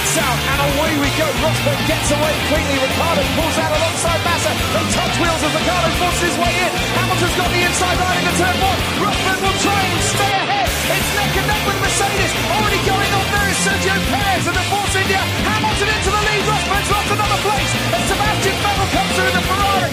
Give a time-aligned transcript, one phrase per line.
[0.00, 1.28] lights out, and away we go.
[1.44, 2.76] Rosberg gets away quickly.
[2.80, 4.52] Ricardo pulls out alongside Massa.
[4.72, 6.72] They touch wheels as Ricardo forces his way in.
[6.96, 8.80] Hamilton's got the inside line into turn one.
[9.04, 10.68] Rosberg will try and stay ahead.
[10.96, 12.32] It's neck and neck with Mercedes.
[12.48, 15.20] Already going on there is Sergio Perez and the Force India.
[15.20, 16.42] Hamilton into the lead.
[16.48, 17.72] Rosberg's lost another place.
[17.92, 19.92] And Sebastian Vettel comes through the Ferrari.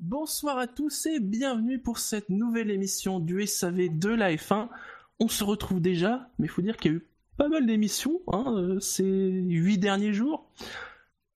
[0.00, 4.68] Bonsoir à tous et bienvenue pour cette nouvelle émission du SAV de la F1.
[5.18, 8.20] On se retrouve déjà, mais il faut dire qu'il y a eu pas mal d'émissions
[8.32, 10.50] hein, euh, ces huit derniers jours.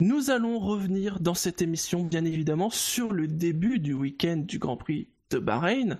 [0.00, 4.78] Nous allons revenir dans cette émission, bien évidemment, sur le début du week-end du Grand
[4.78, 5.98] Prix de Bahreïn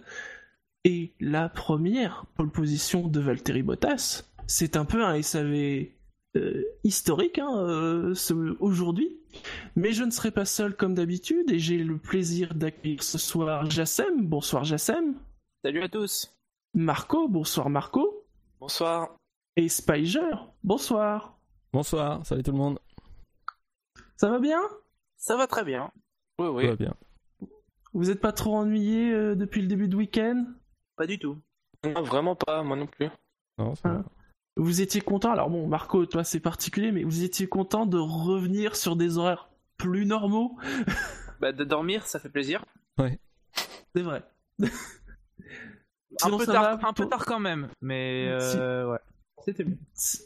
[0.85, 4.25] et la première pole position de Valtteri Bottas.
[4.47, 5.89] C'est un peu un SAV
[6.37, 8.15] euh, historique hein, euh,
[8.59, 9.19] aujourd'hui,
[9.77, 13.71] mais je ne serai pas seul comme d'habitude et j'ai le plaisir d'accueillir ce soir
[13.71, 14.27] Jassem.
[14.27, 15.15] Bonsoir Jassem.
[15.63, 16.35] Salut à tous.
[16.73, 17.29] Marco.
[17.29, 18.25] Bonsoir Marco.
[18.61, 19.20] Bonsoir.
[19.61, 20.23] Et Spiger.
[20.65, 21.37] Bonsoir.
[21.75, 22.79] Bonsoir, salut tout le monde.
[24.17, 24.59] Ça va bien?
[25.19, 25.91] Ça va très bien.
[26.39, 26.67] Oui, oui.
[26.67, 26.95] va bien.
[27.93, 30.47] Vous êtes pas trop ennuyé euh, depuis le début de week-end?
[30.97, 31.37] Pas du tout.
[31.85, 33.11] Non, vraiment pas, moi non plus.
[33.59, 34.05] Non, ça Ah.
[34.57, 35.31] Vous étiez content?
[35.31, 39.51] Alors bon, Marco, toi c'est particulier, mais vous étiez content de revenir sur des horaires
[39.77, 40.57] plus normaux?
[41.39, 42.65] Bah, de dormir, ça fait plaisir.
[42.97, 44.23] C'est vrai.
[46.23, 48.99] Un peu ça tard, va un peu tard quand même, mais euh, ouais.
[49.45, 49.77] C'était bien.
[49.95, 50.23] Si-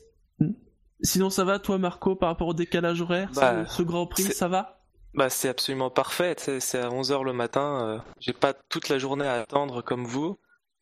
[1.03, 4.23] Sinon ça va toi Marco par rapport au décalage horaire Bah, ce, ce Grand Prix
[4.25, 4.81] ça va?
[5.13, 6.35] Bah, c'est absolument parfait.
[6.39, 7.87] C'est à 11h le matin.
[7.87, 10.39] euh, J'ai pas toute la journée à attendre comme vous.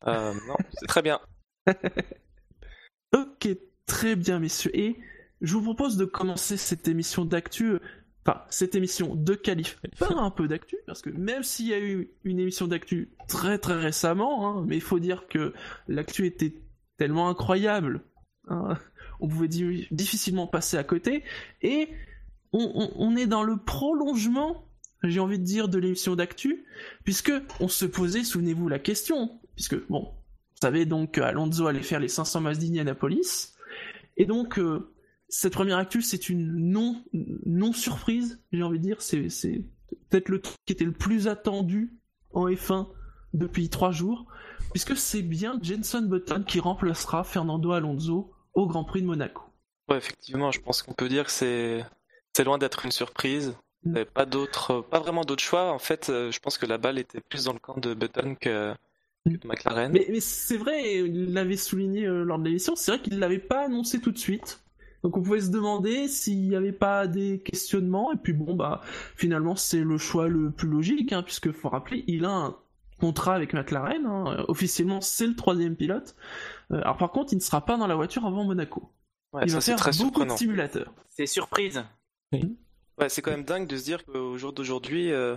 [0.07, 1.21] Euh, non, c'est très bien.
[3.15, 3.49] Ok,
[3.87, 4.71] très bien messieurs.
[4.77, 4.97] Et
[5.41, 7.79] je vous propose de commencer cette émission d'actu, euh,
[8.25, 11.81] enfin cette émission de qualif par un peu d'actu, parce que même s'il y a
[11.81, 15.53] eu une émission d'actu très très récemment, hein, mais il faut dire que
[15.89, 16.55] l'actu était
[16.97, 18.03] tellement incroyable,
[18.49, 18.77] hein,
[19.21, 21.25] on pouvait di- difficilement passer à côté,
[21.63, 21.89] et
[22.53, 24.67] on, est dans le prolongement,
[25.03, 26.67] j'ai envie de dire, de l'émission d'actu,
[27.05, 32.01] puisque on se posait, souvenez-vous, la question, puisque bon, vous savez donc qu'Alonso allait faire
[32.01, 33.55] les 500 miles d'Indianapolis.
[34.19, 34.93] Et donc, euh,
[35.29, 37.03] cette première actu, c'est une non,
[37.47, 39.01] non surprise, j'ai envie de dire.
[39.01, 39.65] C'est, c'est
[40.11, 41.95] peut-être le truc qui était le plus attendu
[42.33, 42.89] en F1
[43.33, 44.27] depuis trois jours,
[44.73, 49.43] puisque c'est bien Jenson Button qui remplacera Fernando Alonso au Grand Prix de Monaco.
[49.89, 51.85] Ouais, effectivement, je pense qu'on peut dire que c'est
[52.35, 53.55] c'est loin d'être une surprise.
[53.85, 55.73] Il n'y avait pas d'autre, pas vraiment d'autre choix.
[55.73, 58.37] En fait, euh, je pense que la balle était plus dans le camp de Button
[58.41, 58.73] que,
[59.27, 59.91] que de McLaren.
[59.93, 63.19] Mais, mais c'est vrai, il l'avait souligné euh, lors de l'émission, c'est vrai qu'il ne
[63.19, 64.63] l'avait pas annoncé tout de suite.
[65.03, 68.83] Donc on pouvait se demander s'il n'y avait pas des questionnements, et puis bon, bah
[69.17, 72.57] finalement c'est le choix le plus logique, hein, puisque faut rappeler, il a un
[73.01, 76.15] contrat avec McLaren, hein, officiellement c'est le troisième pilote.
[76.73, 78.91] Euh, alors par contre, il ne sera pas dans la voiture avant Monaco.
[79.33, 80.35] Ouais, il ça va c'est faire très beaucoup surprenant.
[80.35, 80.93] de simulateurs.
[81.09, 81.83] C'est surprise.
[82.99, 85.37] Ouais, c'est quand même dingue de se dire qu'au jour d'aujourd'hui, euh,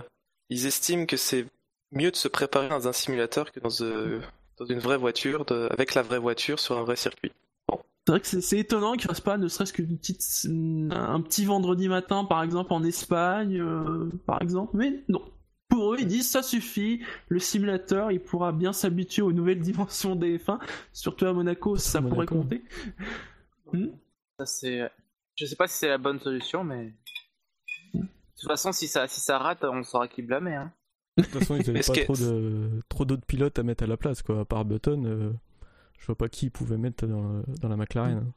[0.50, 1.46] ils estiment que c'est
[1.92, 4.20] mieux de se préparer dans un simulateur que dans, euh,
[4.58, 7.32] dans une vraie voiture, de- avec la vraie voiture sur un vrai circuit.
[8.06, 10.22] C'est vrai que c'est- étonnant qu'il fasse pas ne serait-ce qu'une petite,
[10.92, 15.22] un petit vendredi matin, par exemple, en Espagne, euh, par exemple, mais non.
[15.76, 20.16] Pour eux, ils disent ça suffit, le simulateur, il pourra bien s'habituer aux nouvelles dimensions
[20.16, 20.58] des F1,
[20.92, 22.14] surtout à Monaco, ça Monaco.
[22.14, 22.64] pourrait compter.
[23.72, 23.88] Hmm.
[24.38, 24.90] Ça, c'est...
[25.34, 26.94] Je sais pas si c'est la bonne solution, mais.
[27.94, 28.00] De
[28.40, 30.54] toute façon, si ça, si ça rate, on saura qui blâmer.
[30.54, 30.72] Hein.
[31.18, 33.84] De toute façon, ils avaient Est-ce pas que- trop de trop d'autres pilotes à mettre
[33.84, 34.40] à la place, quoi.
[34.40, 35.30] À part Button, euh,
[35.98, 38.30] je vois pas qui ils pouvaient mettre dans, dans la McLaren.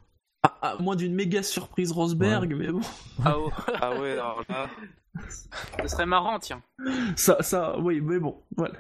[0.44, 2.82] À, à moins d'une méga surprise Rosberg, mais bon,
[3.26, 3.52] Ah, oh.
[3.82, 4.70] Ah ouais, alors là,
[5.82, 6.62] Ce serait marrant, tiens.
[7.18, 8.74] ça, ça, oui, mais bon, voilà.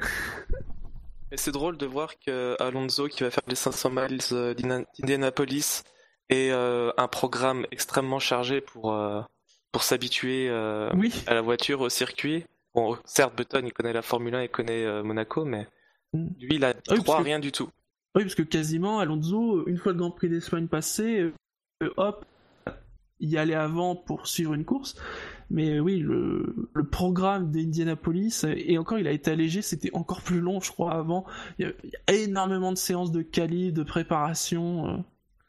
[1.31, 5.84] mais c'est drôle de voir que Alonso, qui va faire les 500 miles euh, d'Indianapolis,
[6.30, 9.22] et euh, un programme extrêmement chargé pour, euh,
[9.72, 12.46] pour s'habituer euh, Oui, à la voiture, au circuit.
[12.75, 15.68] Bon, certes, Button, il connaît la Formule 1, il connaît euh, Monaco, mais
[16.13, 16.28] Mm.
[16.39, 17.69] lui, il a Ah oui, parce que- rien du tout.
[18.16, 21.31] oui, parce que quasiment, Alonso, une fois le Grand Prix d'Espagne passé,
[21.98, 22.26] hop,
[23.20, 24.96] y aller avant pour suivre une course.
[25.50, 30.40] Mais oui, le, le programme d'Indianapolis, et encore il a été allégé, c'était encore plus
[30.42, 31.26] long, je crois, avant.
[31.58, 34.88] Il y, a, il y a énormément de séances de quali, de préparation.
[34.88, 34.98] euh,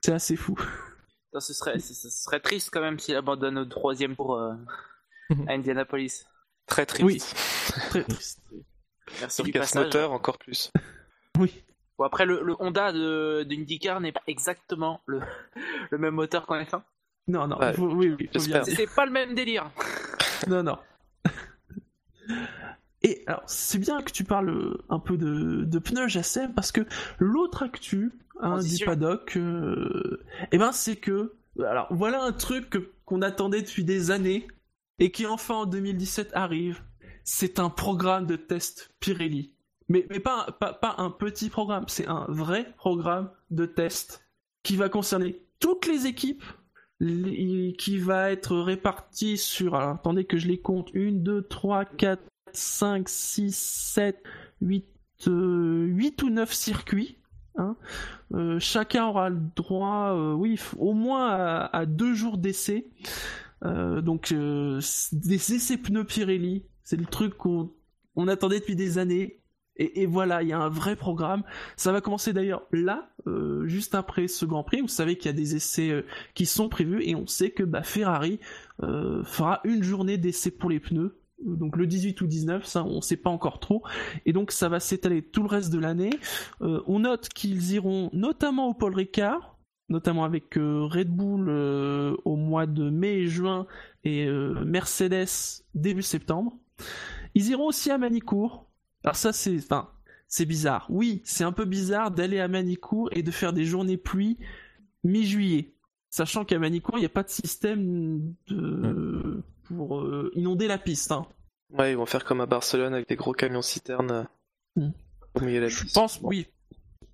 [0.00, 0.58] c'est assez fou.
[1.34, 4.54] Ça, ce, serait, ce, serait triste quand même s'il abandonne au troisième tour euh,
[5.46, 6.24] à Indianapolis.
[6.66, 7.04] Très triste.
[7.04, 7.18] Oui.
[7.90, 8.40] Très triste.
[9.20, 9.84] Merci Sur du casse passage.
[9.84, 10.72] moteur, encore plus.
[11.38, 11.62] Oui.
[12.00, 15.20] Bon, après, le, le Honda de- d'IndyCar n'est pas exactement le,
[15.90, 16.80] le même moteur qu'en F1.
[17.28, 18.64] Non, non, Ouais, faut- oui, oui, faut bien j'espère.
[18.64, 18.78] C'est dire.
[18.88, 19.70] c'est pas le même délire.
[20.48, 20.78] Non, non.
[23.02, 26.82] Et alors, c'est bien que tu parles un peu de, de pneus JSM parce que
[27.18, 33.20] l'autre actu hein, du paddock, euh, eh ben, c'est que Alors voilà un truc qu'on
[33.22, 34.48] attendait depuis des années
[34.98, 36.82] et qui enfin en 2017 arrive.
[37.24, 39.52] C'est un programme de test Pirelli.
[39.90, 44.24] Mais, mais pas, un- pas, pas un petit programme, c'est un vrai programme de test
[44.62, 46.44] qui va concerner toutes les équipes,
[47.00, 49.74] qui va être réparti sur...
[49.74, 50.90] Alors attendez que je les compte.
[50.94, 52.22] 1, 2, 3, 4,
[52.52, 54.22] 5, 6, 7,
[54.62, 54.86] 8,
[55.26, 57.18] 8 ou 9 circuits.
[57.56, 57.76] hein.
[58.34, 62.86] Euh, chacun aura le droit, euh, oui, au moins à, à deux jours d'essai.
[63.64, 64.80] Euh, donc euh,
[65.12, 67.72] des essais pneus Pirelli, c'est le truc qu'on
[68.16, 69.39] on attendait depuis des années.
[69.80, 71.42] Et, voilà, il y a un vrai programme.
[71.76, 74.82] Ça va commencer d'ailleurs là, euh, juste après ce Grand Prix.
[74.82, 76.02] Vous savez qu'il y a des essais euh,
[76.34, 78.40] qui sont prévus et on sait que bah, Ferrari
[78.82, 81.18] euh, fera une journée d'essai pour les pneus.
[81.42, 83.82] Donc le 18 ou 19, ça on sait pas encore trop.
[84.26, 86.10] Et donc ça va s'étaler tout le reste de l'année.
[86.60, 89.56] On note qu'ils iront notamment au Paul Ricard,
[89.88, 93.66] notamment avec Red Bull au mois de mai et juin
[94.04, 94.28] et
[94.66, 96.58] Mercedes début septembre.
[97.34, 98.69] Ils iront aussi à Manicourt.
[99.04, 99.90] Alors ça c'est, enfin,
[100.28, 100.86] c'est bizarre.
[100.90, 104.38] Oui, c'est un peu bizarre d'aller à Manicourt et de faire des journées pluie
[105.04, 105.72] mi-juillet,
[106.10, 109.42] sachant qu'à Manicourt il n'y a pas de système de...
[109.64, 111.12] pour euh, inonder la piste.
[111.12, 111.26] hein.
[111.72, 114.26] Ouais, ils vont faire comme à Barcelone avec des gros camions citernes
[114.78, 114.88] euh,
[115.34, 115.94] au milieu de la Je piste.
[115.94, 116.46] pense, Bon, oui,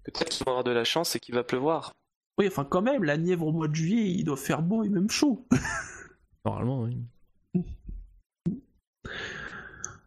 [0.05, 1.93] Peut-être qu'ils vont avoir de la chance et qu'il va pleuvoir.
[2.39, 4.89] oui, enfin quand même, la Nièvre au mois de juillet, il doit faire beau et
[4.89, 5.47] même chaud.
[6.45, 6.97] Normalement, oui.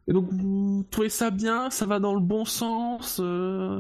[0.10, 3.20] Et donc vous trouvez ça bien, ça va dans le bon sens.
[3.24, 3.80] euh,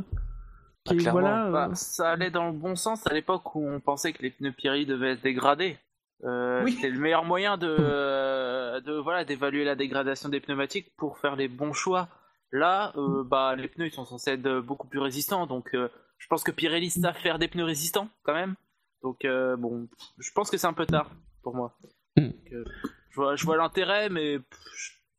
[0.88, 1.48] Ah, et voilà.
[1.48, 4.30] euh, Bah, ça allait dans le bon sens à l'époque où on pensait que les
[4.30, 5.78] pneus Pirelli devaient être dégradés.
[6.24, 6.74] Euh, Oui.
[6.74, 11.36] C'était le meilleur moyen de, euh, de voilà d'évaluer la dégradation des pneumatiques pour faire
[11.36, 12.10] les bons choix.
[12.52, 15.88] Là, euh, bah les pneus ils sont censés être beaucoup plus résistants, donc euh,
[16.18, 18.56] je pense que Pirelli savent faire des pneus résistants quand même.
[19.02, 19.88] Donc euh, bon,
[20.18, 21.10] je pense que c'est un peu tard
[21.42, 21.78] pour moi.
[22.18, 22.66] Donc, euh,
[23.12, 24.40] je vois, je vois l'intérêt, mais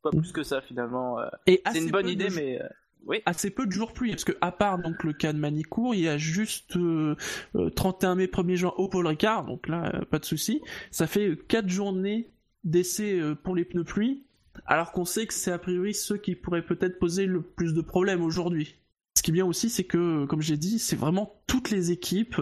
[0.01, 1.19] pas plus que ça finalement.
[1.19, 1.27] euh.
[1.47, 2.67] et C'est une bonne de idée, mais euh,
[3.05, 3.21] oui.
[3.25, 6.01] assez peu de jours pluie, parce que à part donc le cas de Manicourt, il
[6.01, 7.15] y a juste euh,
[7.55, 10.61] euh, 31 mai, 1er juin au Paul Ricard, donc là euh, pas de souci.
[10.91, 12.31] Ça fait 4 journées
[12.63, 14.23] d'essai euh, pour les pneus pluie,
[14.65, 17.81] alors qu'on sait que c'est a priori ceux qui pourraient peut-être poser le plus de
[17.81, 18.75] problèmes aujourd'hui.
[19.17, 22.37] Ce qui est bien aussi, c'est que, comme j'ai dit, c'est vraiment toutes les équipes,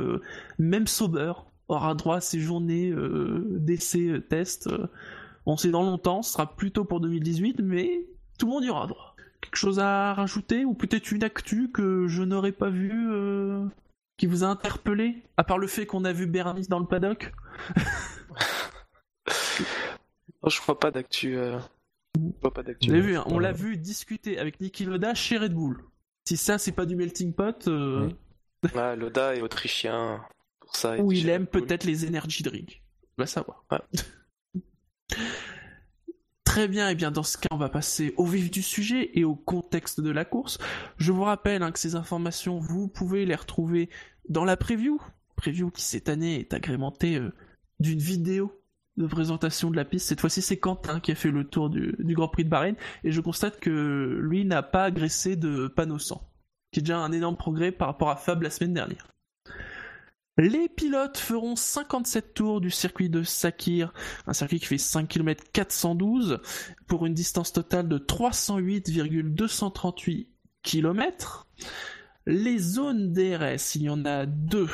[0.60, 1.34] même Sauber,
[1.68, 2.94] aura droit à ces journées
[3.50, 4.70] d'essai test.
[5.54, 8.06] On sait dans longtemps, ce sera plutôt pour 2018, mais
[8.38, 9.16] tout le monde y aura droit.
[9.42, 13.66] Quelque chose à rajouter ou peut-être une actu que je n'aurais pas vue euh,
[14.18, 17.32] qui vous a interpellé à part le fait qu'on a vu Bernis dans le paddock?
[20.42, 21.38] Oh, je crois pas d'actu.
[21.38, 21.60] euh,
[22.82, 25.84] Je vu, hein, on l'a vu discuter avec Niki Loda chez Red Bull.
[26.26, 28.10] Si ça c'est pas du melting pot, euh,
[28.64, 28.72] Oui.
[28.98, 30.22] Loda est autrichien.
[30.62, 32.82] Pour ça, ou il aime peut-être les energy drinks.
[33.18, 33.66] On va savoir.
[33.72, 33.80] Ouais.
[36.50, 39.24] Très bien, et bien dans ce cas, on va passer au vif du sujet et
[39.24, 40.58] au contexte de la course.
[40.98, 43.90] Je vous rappelle hein, que ces informations, vous pouvez les retrouver
[44.30, 45.00] dans la preview.
[45.36, 47.32] Preview qui cette année est agrémentée euh,
[47.80, 48.52] d'une vidéo
[48.98, 50.08] de présentation de la piste.
[50.08, 52.76] Cette fois-ci, c'est Quentin qui a fait le tour du, du Grand Prix de Bahreïn
[53.04, 56.30] et je constate que lui n'a pas agressé de panneau sang,
[56.72, 59.08] qui est déjà un énorme progrès par rapport à Fab la semaine dernière.
[60.40, 63.92] Les pilotes feront 57 tours du circuit de Sakir,
[64.26, 66.40] un circuit qui fait 5 km 412
[66.88, 70.30] pour une distance totale de 308,238
[70.64, 71.46] km.
[72.26, 74.70] Les zones DRS, il y en a deux.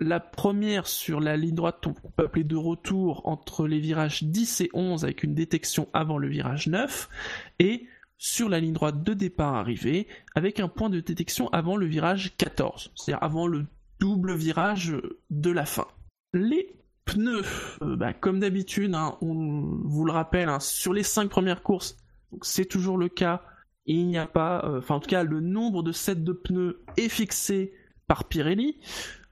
[0.00, 1.84] La première sur la ligne droite,
[2.16, 6.68] appeler de retour entre les virages 10 et 11 avec une détection avant le virage
[6.68, 7.10] 9
[7.58, 7.86] et
[8.16, 12.34] sur la ligne droite de départ arrivée avec un point de détection avant le virage
[12.38, 13.66] 14, c'est-à-dire avant le
[14.00, 14.96] double virage
[15.30, 15.86] de la fin.
[16.32, 17.44] Les pneus,
[17.82, 21.96] euh, bah, comme d'habitude, hein, on vous le rappelle, hein, sur les 5 premières courses,
[22.42, 23.42] c'est toujours le cas,
[23.86, 26.82] il n'y a pas, euh, enfin en tout cas le nombre de sets de pneus
[26.96, 27.72] est fixé
[28.08, 28.80] par Pirelli.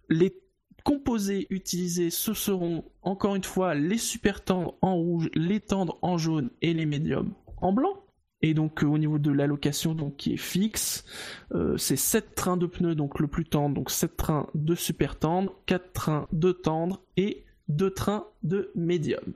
[0.09, 0.41] Les
[0.85, 6.19] composés utilisés, ce seront encore une fois les super tendres en rouge, les tendres en
[6.19, 8.04] jaune et les médiums en blanc.
[8.45, 11.07] Et donc euh, au niveau de l'allocation donc qui est fixe,
[11.55, 15.19] euh, c'est 7 trains de pneus donc le plus tendre, donc 7 trains de super
[15.19, 19.33] tendre, 4 trains de tendre et 2 trains de médium.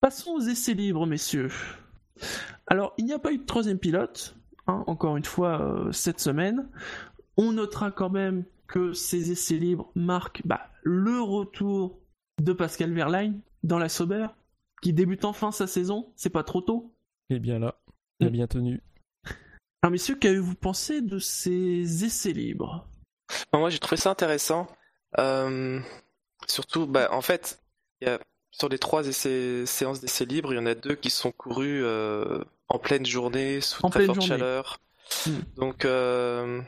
[0.00, 1.50] Passons aux essais libres messieurs.
[2.68, 4.36] Alors il n'y a pas eu de troisième pilote,
[4.68, 6.68] hein, encore une fois euh, cette semaine.
[7.36, 11.98] On notera quand même que ces essais libres marquent bah, le retour
[12.40, 14.28] de Pascal Verlaine dans la Sauber,
[14.80, 16.94] qui débute enfin sa saison, c'est pas trop tôt.
[17.30, 17.74] Il est bien là.
[18.20, 18.32] Il a Mm.
[18.32, 18.82] bien tenu.
[19.82, 22.86] Alors messieurs, qu'avez-vous pensé de ces essais libres?
[23.52, 24.66] Moi, j'ai trouvé ça intéressant.
[25.18, 25.80] Euh,
[26.46, 27.60] surtout, bah, en fait,
[28.00, 28.18] y a
[28.50, 31.82] sur les trois essais- séances d'essais libres, il y en a deux qui sont courus
[31.84, 34.28] euh, en pleine journée, sous En très forte journée.
[34.28, 34.78] chaleur.
[35.26, 35.40] Hmm.
[35.56, 36.62] Donc, euh,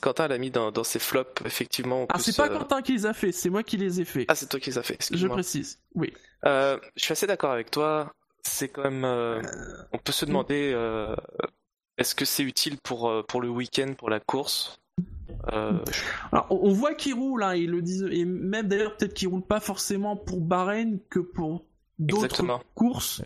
[0.00, 2.06] Quentin l'a mis dans, dans ses flops, effectivement.
[2.08, 4.24] Ah, c'est pas Quentin qui les a fait, c'est moi qui les ai fait.
[4.28, 5.80] Ah, c'est toi qui les as fait, je précise.
[5.94, 6.12] Oui.
[6.44, 8.12] Euh, je suis assez d'accord avec toi.
[8.48, 9.04] C'est quand même.
[9.04, 9.42] euh,
[9.92, 11.14] on peut se demander euh,
[11.96, 14.80] est-ce que c'est utile pour, euh, pour le week-end, pour la course?
[15.52, 15.78] Euh,
[16.32, 19.42] Alors, on voit qu'il roule, hein, ils le disent, et même d'ailleurs, peut-être qu'il roule
[19.42, 21.64] pas forcément pour Bahreïn que pour
[21.98, 23.22] d'autres courses,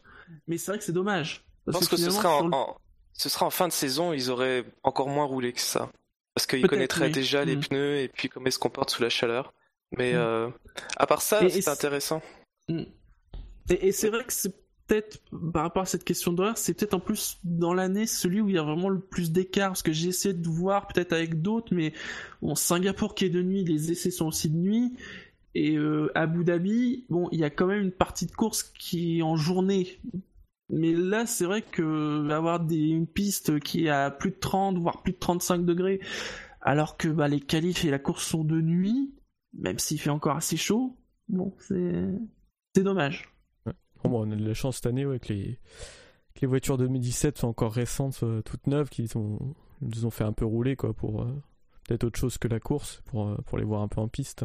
[0.46, 1.44] mais c'est vrai que c'est dommage.
[1.66, 2.76] Je Parce pense que, ce, sera en, le- en-
[3.12, 5.90] ce sera en fin de saison, ils auraient encore moins roulé que ça.
[6.34, 7.12] Parce qu'ils connaîtraient oui.
[7.12, 7.60] déjà les Mm.
[7.60, 9.52] pneus et puis comment ils se comportent sous la chaleur.
[9.96, 10.16] Mais Mm.
[10.16, 10.48] euh,
[10.96, 12.22] à part ça, c'est- intéressant.
[12.68, 12.82] Mm.
[13.70, 14.54] Et, et c'est vrai que c'est
[14.86, 15.20] peut-être,
[15.52, 18.54] par rapport à cette question d'horaire, c'est peut-être en plus dans l'année celui où il
[18.54, 21.74] y a vraiment le plus d'écart, parce que j'ai essayé de voir peut-être avec d'autres,
[21.74, 21.92] mais
[22.40, 24.92] bon, Singapour qui est de nuit, les essais sont aussi de nuit,
[25.54, 29.18] et euh, Abu Dhabi, bon, il y a quand même une partie de course qui
[29.18, 30.00] est en journée.
[30.70, 34.78] Mais là, c'est vrai que avoir des, une piste qui est à plus de 30,
[34.78, 36.00] voire plus de 35 degrés,
[36.62, 39.12] alors que bah, les qualifs et la course sont de nuit,
[39.52, 40.96] même s'il fait encore assez chaud,
[41.28, 42.06] bon, c'est
[42.74, 43.31] c'est dommage.
[44.02, 45.58] Bon, bon, on a de la chance cette année ouais, que, les...
[46.34, 49.38] que les voitures 2017 sont encore récentes, euh, toutes neuves, qu'ils ont...
[49.80, 51.42] ils nous ont fait un peu rouler quoi, pour euh,
[51.86, 54.44] peut-être autre chose que la course, pour, euh, pour les voir un peu en piste.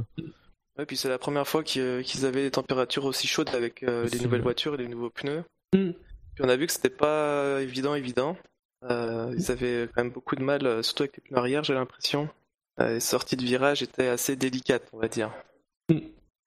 [0.78, 4.20] Ouais, puis c'est la première fois qu'ils avaient des températures aussi chaudes avec euh, les
[4.20, 4.44] nouvelles ouais.
[4.44, 5.44] voitures et les nouveaux pneus.
[5.74, 5.92] Mm.
[5.92, 8.38] Puis on a vu que c'était pas évident, évident.
[8.84, 12.30] Euh, ils avaient quand même beaucoup de mal, surtout avec les pneus arrière, j'ai l'impression.
[12.80, 15.32] Euh, les sorties de virage étaient assez délicates, on va dire.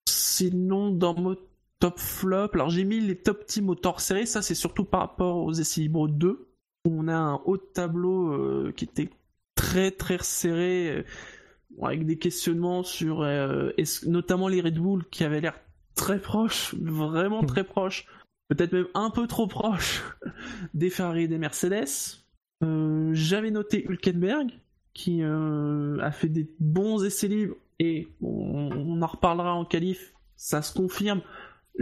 [0.08, 1.36] Sinon, dans mon
[1.80, 5.00] top flop, alors j'ai mis les top teams au tort serré, ça c'est surtout par
[5.00, 6.48] rapport aux essais libres 2,
[6.84, 9.10] où on a un haut de tableau euh, qui était
[9.54, 11.02] très très serré, euh,
[11.82, 13.70] avec des questionnements sur euh,
[14.06, 15.58] notamment les Red Bull qui avaient l'air
[15.94, 18.06] très proches, vraiment très proches,
[18.48, 20.04] peut-être même un peu trop proches
[20.74, 21.88] des Ferrari et des Mercedes.
[23.12, 24.50] J'avais noté Hülkenberg,
[24.92, 30.60] qui a fait des bons essais libres, et on, on en reparlera en qualif, ça
[30.60, 31.22] se confirme.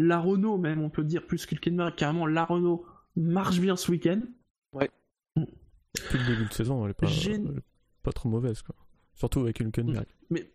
[0.00, 2.87] La Renault, même, on peut dire plus qu'Hülkenberg, carrément, la Renault
[3.17, 4.21] marche bien ce week-end.
[5.95, 7.62] Depuis le début de saison, elle est pas, J'ai- elle est
[8.02, 8.62] pas trop mauvaise.
[8.62, 8.75] Quoi.
[9.14, 10.07] Surtout avec Hülkenberg.
[10.31, 10.50] Mais,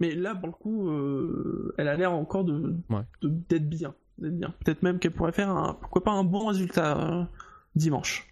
[0.00, 3.02] mais là, pour le coup, euh, elle a l'air encore de Ouais.
[3.20, 3.94] de- d'être bien.
[4.18, 4.54] d'être bien.
[4.64, 7.24] Peut-être même qu'elle pourrait faire un, pourquoi pas un bon résultat euh,
[7.74, 8.30] dimanche.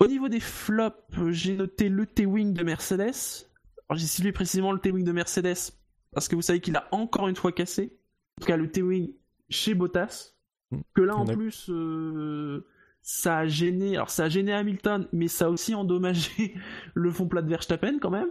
[0.00, 0.96] Au niveau des flops,
[1.30, 3.46] j'ai noté le T-Wing de Mercedes.
[3.88, 5.72] Alors, j'ai ciblé précisément le T-Wing de Mercedes
[6.12, 7.96] parce que vous savez qu'il a encore une fois cassé.
[8.38, 9.12] En tout cas, le T-Wing
[9.50, 10.34] chez Bottas.
[10.70, 10.80] Mm.
[10.94, 12.66] Que là, en plus, euh,
[13.02, 13.96] ça a gêné.
[13.96, 16.54] Alors, ça a gêné Hamilton, mais ça a aussi endommagé
[16.94, 18.30] le fond plat de Verstappen quand même.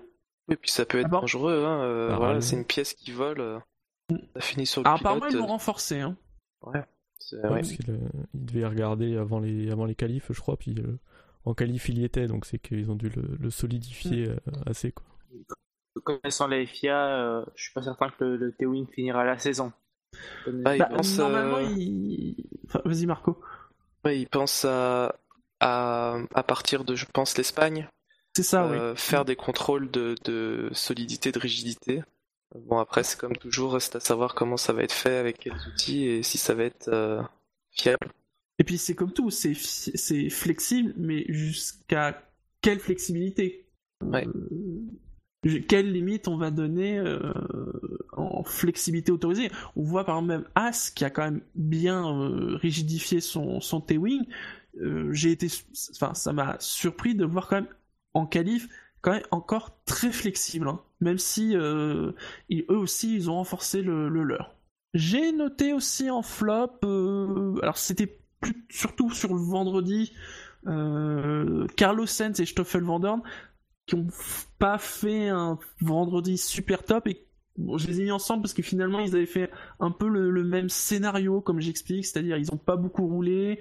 [0.52, 1.82] Et puis ça peut être dangereux, hein.
[1.84, 2.42] euh, Ah, voilà, ouais.
[2.42, 3.40] c'est une pièce qui vole.
[3.40, 3.60] euh,
[4.36, 5.14] Ça finit sur le Alors, pilote.
[5.18, 6.00] apparemment, ils l'ont renforcé.
[6.00, 6.16] Hein.
[7.20, 7.50] c'est- Ouais, ouais.
[7.50, 7.98] Parce qu'il euh,
[8.34, 10.58] il devait regarder avant les, avant les qualifs, je crois.
[10.58, 10.98] Puis euh,
[11.46, 12.26] en qualif, il y était.
[12.28, 14.32] Donc c'est qu'ils ont dû le, le solidifier Mm.
[14.32, 14.92] euh, assez.
[14.92, 15.06] Quoi.
[16.04, 19.72] Connaissant la FIA, euh, je suis pas certain que le, le T-Wing finira la saison.
[20.46, 22.36] Comme- Ah, il Bah, pense, normalement, euh, il...
[22.68, 23.40] Enfin, vas-y, Marco.
[24.06, 25.16] Ouais, il pense à,
[25.60, 27.88] à, à partir de, je pense, l'Espagne,
[28.36, 32.04] C'est ça, euh, faire des contrôles de, de solidité, de rigidité.
[32.56, 35.54] Bon, après, c'est comme toujours, reste à savoir comment ça va être fait, avec quels
[35.68, 37.22] outils et si ça va être euh,
[37.72, 38.00] fiable.
[38.08, 38.12] oui.
[38.60, 42.22] Et puis, c'est comme tout, c'est c'est flexible, mais jusqu'à
[42.62, 43.68] quelle flexibilité?
[44.04, 44.28] Ouais.
[45.46, 47.32] Euh, Quelle limite on va donner euh,
[48.44, 53.22] flexibilité autorisée On voit par exemple même As qui a quand même bien euh, rigidifié
[53.22, 54.26] son, son T-Wing.
[54.82, 55.48] Euh, J'ai été,
[55.96, 57.68] enfin, ça m'a surpris de voir quand même
[58.14, 58.68] en qualif
[59.02, 60.82] quand même encore très flexible, hein.
[61.00, 62.12] même si euh,
[62.50, 64.56] ils- eux aussi ils ont renforcé le, le leur.
[64.94, 66.80] J'ai noté aussi en flop,
[67.62, 68.20] alors c'était
[68.70, 70.12] surtout sur le vendredi,
[71.76, 73.22] Carlos Sainz et Stoffel Van Dorn
[73.86, 74.08] qui ont
[74.60, 77.26] pas fait un vendredi super top et
[77.60, 80.32] bon, je les ai mis ensemble parce que finalement ils avaient fait un peu le,
[80.32, 83.60] le même scénario comme j'explique, c'est-à-dire ils ont pas beaucoup roulé,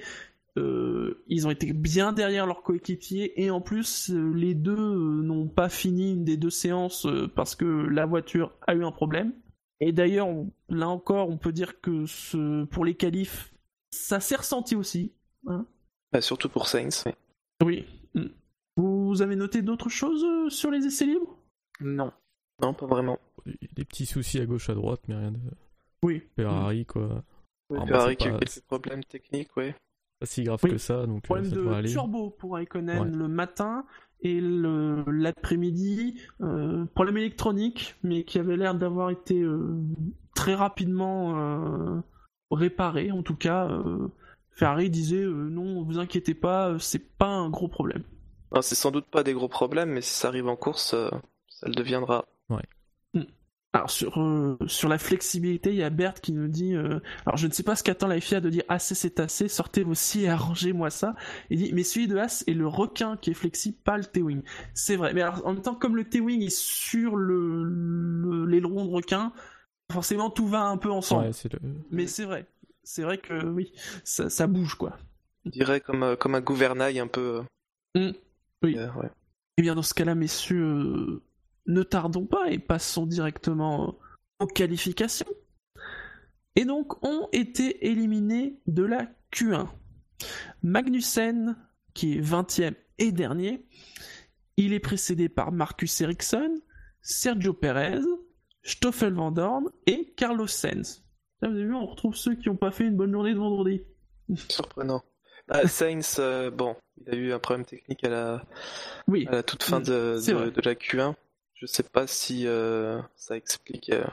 [0.58, 5.22] euh, ils ont été bien derrière leurs coéquipiers et en plus euh, les deux euh,
[5.22, 9.32] n'ont pas fini une des deux séances parce que la voiture a eu un problème.
[9.80, 10.28] Et d'ailleurs,
[10.68, 13.54] là encore, on peut dire que ce, pour les qualifs,
[13.90, 15.12] ça s'est ressenti aussi.
[15.44, 17.04] Bah, surtout pour Sainz.
[17.64, 17.84] Oui.
[18.76, 21.38] Vous avez noté d'autres choses sur les essais libres?
[21.80, 22.12] Non.
[22.60, 23.18] Non, pas vraiment.
[23.74, 25.38] Des petits soucis à gauche à droite, mais rien de
[26.02, 26.22] Oui.
[26.36, 27.22] Ferrari, quoi.
[27.70, 29.74] Oui, Ah, Ferrari qui a pas- quelques problèmes techniques, ouais.
[30.20, 30.70] Pas si grave Oui.
[30.70, 31.90] que ça, donc euh, Problème ça devrait de aller.
[31.92, 33.16] turbo pour Raikkonen Ouais.
[33.16, 33.84] le matin
[34.20, 36.20] et l'après-midi.
[36.40, 39.80] euh, problème électronique, mais qui avait l'air d'avoir été euh,
[40.34, 42.00] très rapidement euh,
[42.50, 43.10] réparé.
[43.12, 43.70] En tout cas,
[44.50, 48.02] Ferrari disait non, vous inquiétez pas, c'est pas un gros problème.
[48.62, 50.94] C'est sans doute pas des gros problèmes, mais si ça arrive en course,
[51.48, 52.24] ça le deviendra.
[52.50, 52.62] Ouais.
[53.74, 57.36] Alors sur, euh, sur la flexibilité, il y a Bert qui nous dit euh, alors
[57.36, 59.94] je ne sais pas ce qu'attend la FIA de dire assez c'est assez, sortez vos
[59.94, 61.14] scies et arrangez-moi ça.
[61.50, 64.42] Il dit mais celui de As est le requin qui est flexible, pas le T-wing.
[64.72, 68.90] C'est vrai, mais alors, en même temps comme le T-wing est sur le l'aileron de
[68.90, 69.32] requin,
[69.92, 71.30] forcément tout va un peu ensemble.
[71.90, 72.46] Mais c'est vrai,
[72.84, 74.96] c'est vrai que oui, ça, ça bouge quoi.
[75.44, 77.42] Je dirais comme, euh, comme un gouvernail un peu.
[77.94, 78.10] Mmh.
[78.62, 78.76] Oui.
[78.78, 78.86] Et
[79.58, 81.20] eh bien dans ce cas-là, messieurs,
[81.68, 83.98] ne tardons pas et passons directement
[84.40, 85.28] aux qualifications.
[86.56, 89.68] Et donc, ont été éliminés de la Q1.
[90.62, 91.56] Magnussen,
[91.94, 93.64] qui est 20e et dernier,
[94.56, 96.60] il est précédé par Marcus Ericsson,
[97.00, 98.00] Sergio Perez,
[98.64, 101.04] Stoffel Van Dorn et Carlos Sainz.
[101.42, 103.82] vous avez vu, on retrouve ceux qui n'ont pas fait une bonne journée de vendredi.
[104.48, 105.04] Surprenant.
[105.46, 108.44] Bah, Sainz, euh, bon, il a eu un problème technique à la,
[109.06, 109.26] oui.
[109.28, 110.18] à la toute fin de,
[110.50, 111.14] de la Q1.
[111.60, 113.90] Je sais pas si euh, ça explique.
[113.90, 114.06] Euh,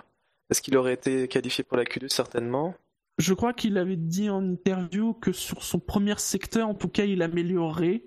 [0.49, 2.73] est-ce qu'il aurait été qualifié pour la Q2 Certainement?
[3.19, 7.05] Je crois qu'il avait dit en interview que sur son premier secteur, en tout cas,
[7.05, 8.03] il améliorait.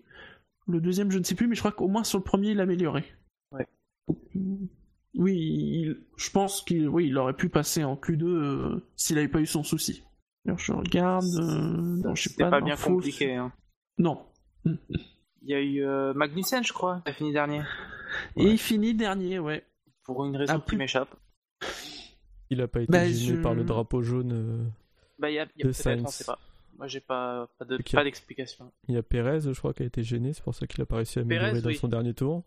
[0.66, 2.60] Le deuxième, je ne sais plus, mais je crois qu'au moins sur le premier, il
[2.60, 3.06] améliorait.
[3.52, 3.66] Ouais.
[5.14, 9.40] Oui, je pense qu'il oui, il aurait pu passer en Q2 euh, s'il n'avait pas
[9.40, 10.02] eu son souci.
[10.46, 11.24] Alors, je regarde.
[11.24, 12.50] non, je sais pas.
[12.50, 13.36] pas bien compliqué.
[13.36, 13.52] Hein.
[13.98, 14.26] Non.
[15.42, 17.62] Il y a eu Magnussen, je crois, qui a fini dernier.
[18.36, 19.64] Et il finit dernier, ouais.
[20.04, 21.14] Pour une raison qui m'échappe.
[22.50, 24.32] Il a pas été bah, gêné par le drapeau jaune.
[24.32, 24.64] Euh,
[25.18, 26.38] bah, il y a, y a peut-être, on sait pas.
[26.78, 28.72] Moi, j'ai pas, pas, de, pas d'explication.
[28.88, 30.86] Il y a Perez, je crois, qui a été gêné, c'est pour ça qu'il a
[30.86, 32.44] pas réussi à améliorer dans son dernier tour.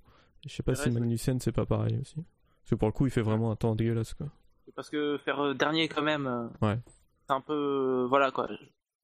[0.47, 2.15] Je sais pas si Magnussen, c'est pas pareil aussi.
[2.15, 4.27] Parce que pour le coup, il fait vraiment un temps dégueulasse, quoi.
[4.75, 6.79] Parce que faire euh, dernier, quand même, euh, ouais.
[7.27, 8.05] c'est un peu.
[8.07, 8.47] voilà, quoi.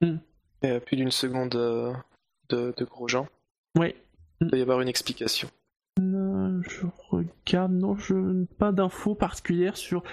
[0.02, 0.16] Mm.
[0.64, 1.94] Il y a plus d'une seconde de,
[2.50, 3.28] de Grosjean.
[3.78, 3.96] Ouais.
[4.42, 5.50] Il doit y avoir une explication
[6.64, 10.04] je regarde, non, je pas d'infos particulières sur,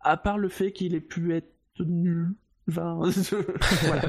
[0.00, 2.34] à part le fait qu'il ait pu être nul.
[2.68, 3.00] Enfin,
[3.82, 4.02] voilà.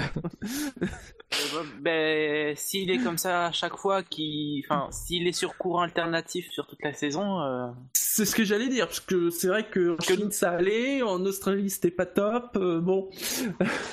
[1.82, 6.50] ben, s'il est comme ça à chaque fois, qui, enfin, s'il est sur courant alternatif
[6.52, 7.42] sur toute la saison.
[7.42, 11.02] Euh, c'est ce que j'allais dire, parce que c'est vrai que en Chine ça allait,
[11.02, 13.10] en Australie c'était pas top, euh, bon.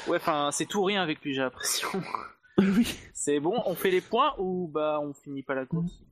[0.07, 1.89] ouais, enfin, c'est tout rien avec lui, j'ai l'impression.
[2.59, 2.99] oui.
[3.15, 6.03] C'est bon, on fait les points ou bah on finit pas la course.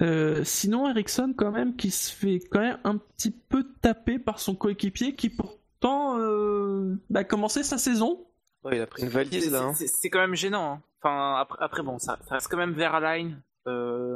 [0.00, 4.40] Euh, sinon, Ericsson, quand même, qui se fait quand même un petit peu taper par
[4.40, 8.26] son coéquipier qui pourtant euh, a bah, commencé sa saison.
[8.70, 9.62] il a pris une valise là.
[9.62, 9.74] Hein.
[9.74, 10.72] C'est quand même gênant.
[10.72, 10.82] Hein.
[11.00, 13.42] Enfin, après, bon, ça, reste quand même vers line.
[13.66, 14.14] Euh,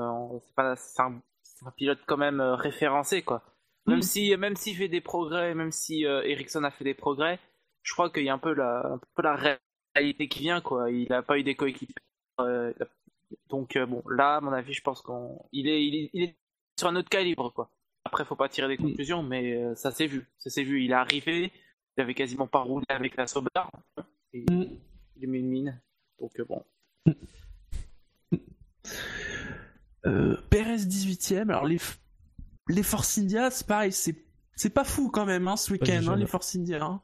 [0.77, 1.21] c'est un,
[1.77, 3.43] pilote quand même euh, référencé, quoi.
[3.87, 4.03] Même mm.
[4.03, 7.39] si, même s'il fait des progrès, même si Ericsson a fait des progrès,
[7.83, 9.59] je crois qu'il y a un peu la, un peu la
[9.97, 10.91] réalité qui vient, quoi.
[10.91, 11.95] Il n'a pas eu des coéquipiers.
[13.49, 16.37] Donc euh, bon, là, à mon avis, je pense qu'il est, il est, il est
[16.79, 17.71] sur un autre calibre, quoi.
[18.05, 20.29] Après, faut pas tirer des conclusions, mais euh, ça s'est vu.
[20.39, 20.85] Ça s'est vu.
[20.85, 21.53] Il est arrivé,
[21.97, 23.51] il avait quasiment pas roulé avec la Sauber.
[24.33, 24.67] Et mm.
[25.17, 25.81] Il est mis une mine.
[26.21, 26.65] Donc euh, bon.
[30.51, 31.49] Perez 18ème.
[31.49, 31.79] Alors les,
[32.69, 36.27] les Force India, c'est pareil, c'est pas fou quand même hein, ce week-end, hein, les
[36.27, 36.85] Force India.
[36.85, 37.03] Hein.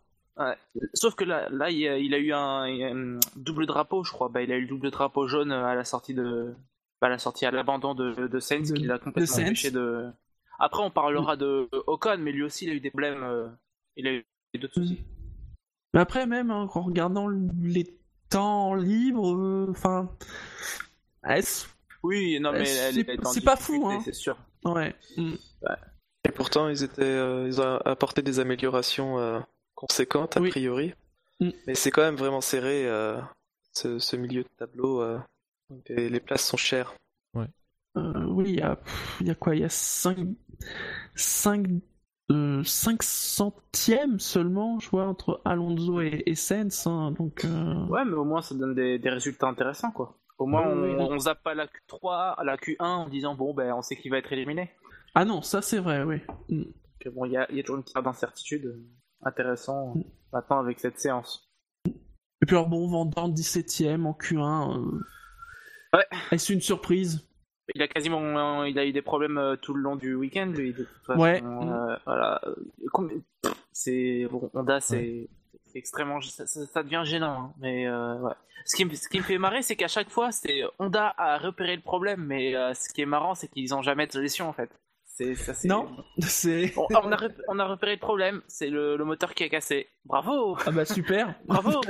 [0.95, 4.29] Sauf que là, là il, a, eu un, double drapeau, je crois.
[4.29, 6.55] Bah, il a eu le double drapeau jaune à la sortie de,
[7.01, 10.11] bah, à la sortie à l'abandon de, de Sainz, qui l'a complètement empêché de.
[10.59, 13.23] Après, on parlera de Ocon, mais lui aussi, il a eu des problèmes.
[13.23, 13.49] Euh,
[13.97, 15.01] il a eu d'autres soucis.
[15.95, 17.99] Mais après, même hein, en regardant les
[18.31, 20.09] temps libres, euh, enfin,
[22.03, 24.01] oui, non, mais c'est pas fou, hein.
[24.05, 24.37] C'est sûr.
[24.65, 24.95] Ouais.
[25.17, 25.35] Mm.
[26.25, 29.43] Et pourtant, ils étaient, euh, ils ont apporté des améliorations
[29.83, 30.95] conséquente a priori.
[31.41, 31.51] Mm.
[31.67, 33.21] Mais c'est quand même vraiment serré euh,
[33.73, 35.03] ce, milieu de tableau.
[35.03, 35.19] Euh,
[35.89, 36.95] les places sont chères.
[37.35, 37.47] Ouais.
[37.97, 38.79] Euh, oui, il y a,
[39.21, 39.57] y a quoi?
[39.57, 40.19] Il y a 5,
[41.15, 41.67] 5,
[42.65, 46.35] 5 centièmes seulement, je vois, entre Alonso et, et
[46.87, 47.45] hein, donc,
[47.89, 50.19] Ouais, mais au moins ça donne des, résultats intéressants, quoi.
[50.39, 53.83] Au moins, on, zappe pas la Q3, à la Q1 en disant, bon, ben, on
[53.83, 54.73] sait qu'il va être éliminé.
[55.15, 56.21] Ah non, ça c'est vrai, oui.
[56.49, 56.63] Mm.
[57.15, 58.75] bon, il y a, y a, toujours une part d'incertitude
[59.23, 60.03] intéressant mm.
[60.33, 61.49] maintenant avec cette séance.
[61.87, 64.77] Et puis alors bon, Vendant 17ème en Q1.
[64.77, 65.01] Euh...
[65.95, 66.07] Ouais.
[66.31, 67.27] Est-ce une surprise?
[67.75, 70.73] Il a quasiment, il a eu des problèmes euh, tout le long du week-end lui.
[70.73, 71.43] De toute façon, ouais.
[71.43, 72.41] Euh, voilà.
[73.73, 75.29] C'est bon, Honda, c'est
[75.75, 77.45] extrêmement, ça, devient gênant.
[77.45, 77.55] Hein.
[77.61, 78.33] Mais euh, ouais.
[78.65, 81.39] Ce qui, me, ce qui me fait marrer, c'est qu'à chaque fois, c'est Honda a
[81.39, 84.53] repéré le problème, mais ce qui est marrant, c'est qu'ils ont jamais de solution en
[84.53, 84.71] fait.
[85.15, 85.53] C'est ça.
[85.55, 86.73] c'est- Non, c'est.
[86.75, 89.49] Bon, on, a, rep- on a repéré le problème, c'est le, le moteur qui est
[89.51, 89.89] cassé.
[90.05, 91.35] Bravo Ah bah super.
[91.45, 91.81] Bravo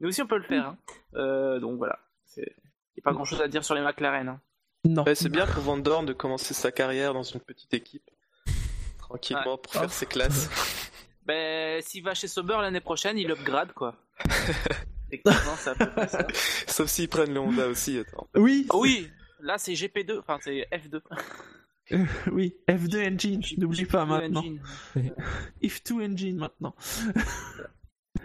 [0.00, 0.66] Nous aussi on peut le faire.
[0.68, 0.78] hein.
[1.14, 1.98] Euh, donc voilà.
[2.36, 4.28] Il n'y a pas grand chose à dire sur les McLaren.
[4.28, 4.40] hein.
[4.84, 5.04] Non.
[5.04, 8.10] Ouais, c'est bien pour Van Dorn de commencer sa carrière dans une petite équipe.
[8.98, 10.50] Tranquillement pour faire ses classes.
[11.24, 13.94] Ben, s'il va chez Sauber l'année prochaine, il upgrade quoi.
[15.08, 16.26] Effectivement, c'est à peu près ça.
[16.66, 18.26] Sauf s'ils prennent le Honda aussi, attends.
[18.34, 18.66] Oui.
[18.74, 19.08] Oui,
[19.42, 21.00] là c'est GP2, enfin c'est F2.
[22.32, 22.54] Oui.
[22.68, 23.42] F2 engine.
[23.58, 24.40] N'oublie pas maintenant.
[24.40, 24.60] Engine.
[25.62, 26.74] If2 engine maintenant.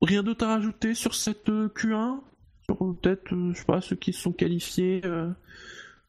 [0.00, 2.20] Rien d'autre à rajouter sur cette euh, Q1
[2.64, 5.00] Sur euh, peut-être, euh, je sais pas, ceux qui se sont qualifiés.
[5.04, 5.30] euh,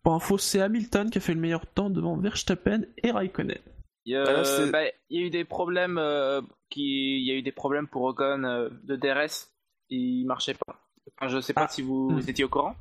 [0.03, 3.57] Pour info, c'est Hamilton qui a fait le meilleur temps devant Verstappen et Raikkonen.
[4.05, 7.31] Il y, a, Ah, bah, il y a eu des problèmes euh, qui, il y
[7.31, 9.49] a eu des problèmes pour Ocon euh, de DRS,
[9.89, 10.79] il marchait pas.
[11.17, 11.67] Enfin, je sais pas Ah.
[11.69, 12.15] si vous, Hmm.
[12.19, 12.75] vous étiez au courant.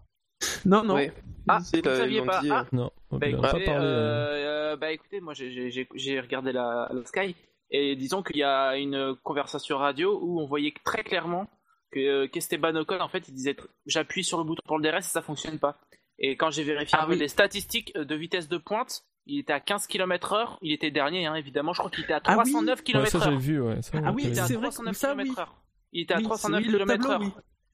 [0.64, 0.94] Non, non.
[0.96, 1.10] Oui.
[1.48, 2.40] Ah, Si, vous là, saviez pas.
[2.40, 3.84] dit, Ah, euh, Non, on Bah a pas écoutez, parlé.
[3.84, 3.90] euh.
[3.90, 7.34] euh, euh, bah écoutez, moi j'ai- regardé la, la Sky
[7.70, 11.48] et disons qu'il y a une conversation radio où on voyait très clairement
[11.90, 15.02] que qu'Esteban Ocon en fait il disait j'appuie sur le bouton pour le DRS et
[15.02, 15.78] ça fonctionne pas.
[16.18, 17.16] Et quand j'ai vérifié Ah oui.
[17.18, 21.34] les statistiques de vitesse de pointe, il était à 15 km/h, il était dernier hein,
[21.34, 22.50] évidemment, je crois qu'il était à Ah oui.
[22.52, 22.82] 309 Ouais, ça
[23.18, 23.30] km/h.
[23.30, 23.82] j'ai vu, ouais.
[23.82, 25.24] ça, Ah oui, il était à c'est vrai que 309 ça, oui.
[25.24, 25.46] km/h.
[25.92, 27.32] Il était à Oui, 309 oui, le tableau, km/h.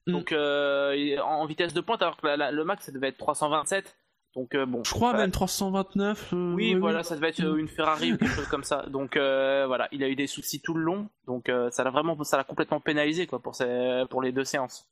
[0.09, 0.11] Mm.
[0.11, 3.17] Donc euh, en vitesse de pointe alors que la- la- le max ça devait être
[3.17, 3.95] 327.
[4.35, 4.83] Donc euh, bon.
[4.83, 5.23] Je crois voilà.
[5.23, 6.33] même 329.
[6.33, 8.83] euh, Oui, voilà, ça devait être une Ferrari ou quelque chose comme ça.
[8.89, 11.89] Donc euh, voilà, il a eu des soucis tout le long, donc euh, ça l'a
[11.89, 14.87] vraiment, ça l'a complètement pénalisé quoi pour ces, pour les deux séances.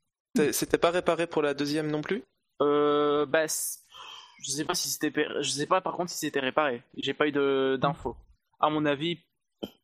[0.52, 2.24] C'était pas réparé pour la deuxième non plus?
[2.62, 6.82] Euh, bah, je sais pas si c'était, je sais pas par contre si c'était réparé.
[6.98, 8.16] J'ai pas eu de d'infos.
[8.60, 9.20] À mon avis,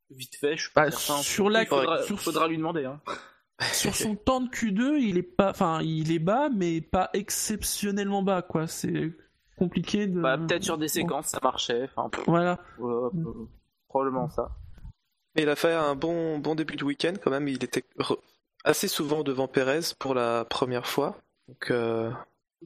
[0.10, 1.22] vite fait, je suis pas Bah, certain.
[1.22, 2.86] sur la- il faudra, sur- faudra lui demander.
[2.86, 3.00] Hein.
[3.72, 8.22] Sur son temps de Q2, il est pas, enfin, il est bas, mais pas exceptionnellement
[8.24, 8.68] bas, quoi.
[8.68, 9.14] C'est
[9.58, 10.20] compliqué de.
[10.20, 11.90] Bah, peut-être sur des séquences ça marchait.
[11.96, 12.60] Enfin, Voilà.
[12.82, 13.48] euh, euh,
[13.88, 14.52] probablement ça.
[15.36, 17.48] Mais il a fait un bon, bon début de week-end quand même.
[17.48, 17.84] Il était
[18.64, 21.18] assez souvent devant Perez pour la première fois.
[21.48, 22.12] Donc euh,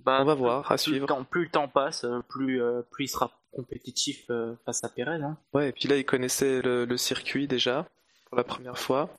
[0.04, 1.02] Bah, on va plus- voir, à plus suivre.
[1.02, 4.84] Le temps, plus le temps passe, euh, plus, euh, plus il sera compétitif euh, face
[4.84, 5.24] à Perez.
[5.24, 5.38] Hein.
[5.54, 7.88] Ouais, et puis là il connaissait le, le circuit déjà
[8.26, 9.10] pour la première fois.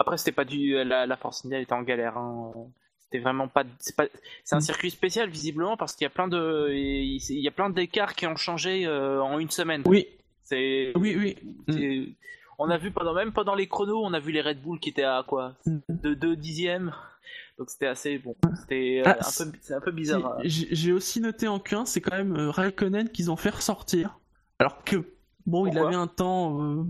[0.00, 2.16] Après, c'était pas du la, la Force India était en galère.
[2.16, 2.52] Hein.
[2.98, 3.64] C'était vraiment pas.
[3.78, 4.06] C'est pas.
[4.52, 6.68] Un circuit spécial visiblement parce qu'il y a plein de.
[6.72, 9.82] Il y a plein d'écarts qui ont changé euh, en une semaine.
[9.86, 10.06] Oui,
[10.42, 10.92] C'est.
[10.96, 11.16] oui,
[11.68, 12.16] oui.
[12.58, 14.90] On a vu pendant même pendant les chronos, on a vu les Red Bull qui
[14.90, 15.78] étaient à quoi Mm.
[15.88, 16.92] de 2 dixièmes.
[17.58, 18.36] Donc c'était assez bon.
[18.60, 20.34] C'était euh, Ah, un peu c'est un peu bizarre.
[20.38, 20.42] hein.
[20.44, 24.18] J'ai aussi noté en Q1, c'est quand même euh, Raikkonen qu'ils ont fait ressortir.
[24.58, 24.96] Alors que,
[25.46, 26.62] bon, il avait un temps.
[26.62, 26.84] euh,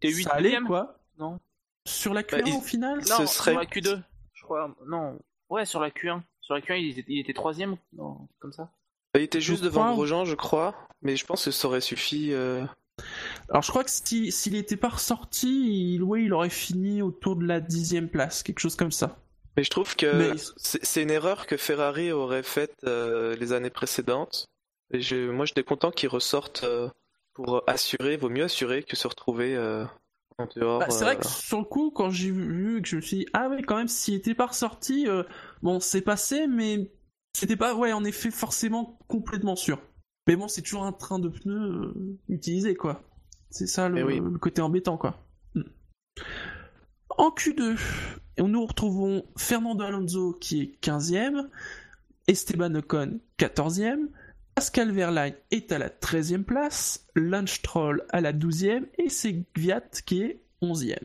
[0.00, 0.98] T'es 8 ça allait, quoi.
[1.18, 1.38] Non.
[1.86, 4.74] Sur la Q1 Bah, il- au final Ce Non, serait- sur la Q2, je crois.
[4.86, 5.18] Non.
[5.50, 6.22] Ouais, sur la Q1.
[6.40, 8.70] Sur la Q1, il était, il était troisième Non, comme ça.
[9.14, 10.74] Il était juste Je devant crois- Grosjean, je crois.
[11.02, 12.32] Mais je pense que ça aurait suffi.
[12.32, 12.64] euh,
[13.50, 17.36] Alors je crois que si- s'il était pas ressorti, il, ouais, il aurait fini autour
[17.36, 19.16] de la dixième place, quelque chose comme ça.
[19.56, 23.70] Mais je trouve que Mais- c'est une erreur que Ferrari aurait faite euh, les années
[23.70, 24.46] précédentes.
[24.92, 26.88] Et je, moi, j'étais content qu'ils ressortent euh,
[27.34, 28.16] pour assurer.
[28.16, 29.84] Vaut mieux assurer que se retrouver euh.
[30.38, 30.46] Bah,
[30.90, 33.26] c'est vrai euh, que sur le coup, quand j'ai vu, que je me suis dit,
[33.32, 35.22] ah ouais, quand même, s'il était pas ressorti, euh,
[35.62, 36.90] bon, c'est passé, mais
[37.32, 39.80] c'était pas, ouais, en effet, forcément complètement sûr.
[40.26, 43.02] Mais bon, c'est toujours un train de pneus euh, utilisé, quoi.
[43.50, 44.20] C'est ça le, Eh oui.
[44.20, 45.24] le côté embêtant, quoi.
[45.54, 45.62] Hmm.
[47.10, 47.78] En Q2,
[48.38, 51.48] nous retrouvons Fernando Alonso qui est 15e,
[52.26, 54.08] Esteban Ocon 14e,
[54.54, 59.80] Pascal Verlaine est à la 13e place, Lance Stroll à la 12e et c'est Gviat
[60.06, 60.96] qui est 11e.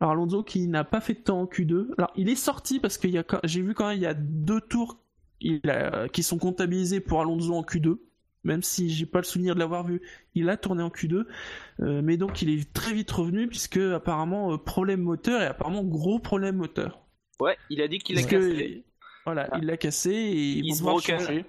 [0.00, 1.94] Alors Alonso qui n'a pas fait de temps en Q2.
[1.98, 3.08] Alors il est sorti parce que
[3.44, 4.98] j'ai vu quand même il y a deux tours
[5.40, 7.98] il a- qui sont comptabilisés pour Alonso en Q2.
[8.44, 10.00] Même si j'ai pas le souvenir de l'avoir vu,
[10.34, 11.26] il a tourné en Q2.
[11.80, 15.84] Euh, mais donc il est très vite revenu puisque apparemment euh, problème moteur et apparemment
[15.84, 17.00] gros problème moteur.
[17.40, 18.84] Ouais, il a dit qu'il a Puisque, cassé.
[19.24, 19.58] Voilà, Ah.
[19.60, 21.18] il l'a cassé et ils He's vont devoir broken.
[21.20, 21.44] changer.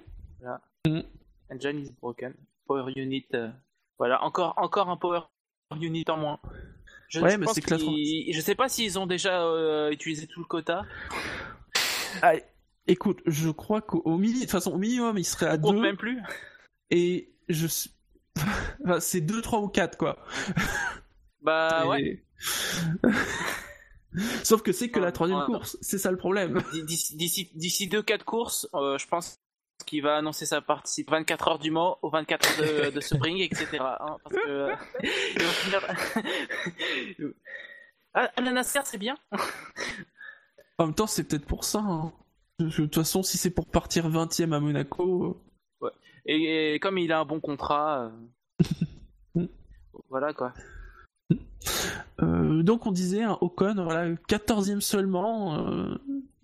[1.50, 2.34] Engine is broken.
[2.66, 3.26] Power unit.
[3.34, 3.48] euh,
[3.98, 5.20] Voilà, encore, encore un power
[5.80, 6.38] unit en moins.
[7.08, 10.46] Je, Ouais, je mais pense Je sais pas s'ils ont déjà euh, utilisé tout le
[10.46, 10.84] quota.
[12.22, 12.32] Ah,
[12.86, 15.60] écoute, je crois qu'au au mini- de toute façon, au minimum, il serait à On
[15.60, 16.20] compte 2 même plus.
[16.90, 17.66] et je
[18.84, 20.18] enfin, c'est 2 3 ou 4 quoi.
[21.42, 22.24] Bah Et- ouais.
[24.44, 26.62] Sauf que c'est que la troisième course, c'est ça le problème.
[26.86, 29.40] D'ici 2-4 courses, euh, je pense
[30.00, 33.78] va annoncer sa participation 24 heures du Mans aux 24 heures de, de Sebring, etc.
[33.80, 34.74] hein, parce que, euh,
[35.62, 37.34] finir-
[38.14, 38.30] ah,
[38.84, 39.16] c'est bien.
[40.78, 41.80] En même temps, c'est peut-être pour ça.
[41.80, 42.12] hein.
[42.58, 45.40] De toute façon, si c'est pour partir 20ème à Monaco,
[46.26, 48.12] Et, et comme il a un bon contrat,
[49.36, 49.46] euh,
[50.08, 50.52] voilà quoi.
[52.22, 55.58] Euh, donc on disait un Ocon, voilà, 14e seulement.
[55.58, 55.94] Euh,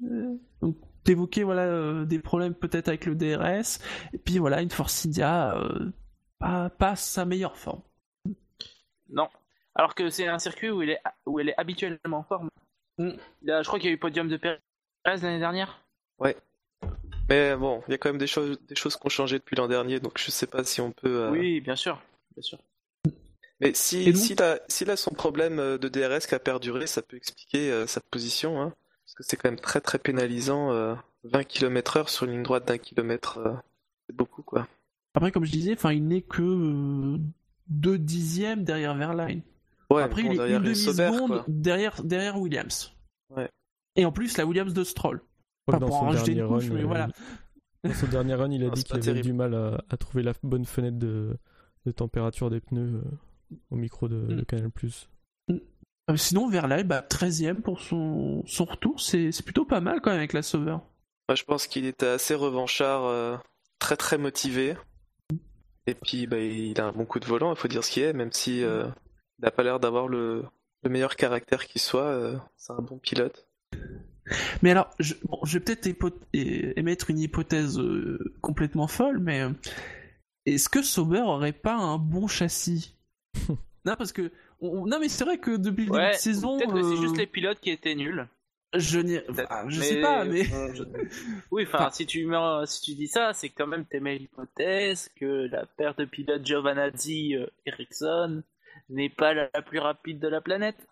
[0.04, 3.78] euh, donc t'évoquais voilà euh, des problèmes peut-être avec le DRS,
[4.12, 5.90] et puis voilà une Force India euh,
[6.38, 7.82] pas, pas sa meilleure forme.
[9.08, 9.28] Non.
[9.74, 12.50] Alors que c'est un circuit où il est, où elle est habituellement en forme.
[12.98, 13.10] Mm.
[13.42, 14.58] Je crois qu'il y a eu podium de Perez
[15.04, 15.82] l'année dernière.
[17.28, 19.54] Mais bon, il y a quand même des choses, des choses qui ont changé depuis
[19.54, 21.22] l'an dernier, donc je sais pas si on peut.
[21.22, 22.02] euh, Oui, bien sûr.
[22.34, 22.58] Bien sûr.
[23.60, 27.16] Mais si, s'il a, s'il a son problème de DRS qui a perduré, ça peut
[27.16, 28.74] expliquer euh, sa position, hein,
[29.10, 30.72] parce que c'est quand même très très pénalisant.
[30.72, 30.94] euh,
[31.24, 33.52] 20 km/h sur une ligne droite d'un kilomètre, euh,
[34.06, 34.66] c'est beaucoup quoi.
[35.14, 37.18] Après comme je disais, enfin il n'est que euh,
[37.68, 39.42] deux dixièmes derrière Verline.
[39.90, 42.92] Ouais, Après bon, il est une demi-seconde derrière, derrière Williams.
[43.36, 43.50] Ouais.
[43.96, 45.20] Et en plus la Williams de Stroll.
[45.66, 47.08] Pas que pour en son rajouter dernier une couche, run, mais euh, voilà.
[47.84, 49.24] Dans son dernier run, il a Non, dit qu'il avait terrible.
[49.26, 51.36] du mal à, à trouver la bonne fenêtre de,
[51.86, 54.44] de température des pneus euh, au micro de, de Mm.
[54.46, 54.70] Canal+.
[56.08, 60.10] Euh, Sinon Verline, bah 13ème pour son, son retour, c'est c'est plutôt pas mal quand
[60.10, 60.76] même avec la Sauber.
[61.28, 63.36] Moi, je pense qu'il était assez revanchard, euh,
[63.78, 64.76] très très motivé.
[65.86, 68.02] Et puis, bah, il a un bon coup de volant, il faut dire ce qu'il
[68.02, 68.86] est, même si euh,
[69.38, 70.44] il n'a pas l'air d'avoir le,
[70.82, 72.02] le meilleur caractère qui soit.
[72.08, 73.46] euh, c'est un bon pilote.
[74.62, 75.86] Mais alors, je, bon, je vais peut-être
[76.32, 79.50] émettre une hypothèse euh, complètement folle, mais euh,
[80.46, 82.96] est-ce que Sauber aurait pas un bon châssis?
[83.86, 86.58] Non, parce que on- non, mais c'est vrai que depuis le début Ouais, de saison,
[86.58, 88.26] Peut-être que c'est euh, juste les pilotes qui étaient nuls.
[88.74, 89.50] je, n'ai- Peut-être.
[89.50, 90.82] enfin, je sais pas, mais je-
[91.50, 92.28] Oui, enfin, si tu
[92.66, 97.34] si tu dis ça, c'est quand même t'émets l'hypothèse que la paire de pilotes Giovanazzi
[97.36, 98.42] euh, Ericsson
[98.88, 100.86] n'est pas la, plus rapide de la planète.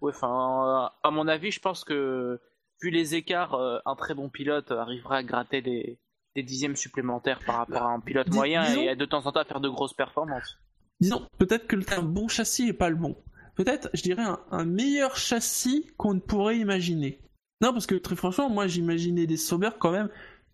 [0.00, 2.40] Oui, enfin, euh, à mon avis, je pense que
[2.82, 5.98] vu les écarts, euh, un très bon pilote arrivera à gratter des,
[6.36, 9.40] des dixièmes supplémentaires par rapport à un pilote moyen disons- et de temps en temps
[9.40, 10.56] à faire de grosses performances.
[11.00, 13.16] Disons peut-être que le bon châssis est pas le bon.
[13.56, 17.20] Peut-être, je dirais un, meilleur châssis qu'on ne pourrait imaginer.
[17.60, 20.08] Non, parce que très franchement, moi j'imaginais des Sauber quand même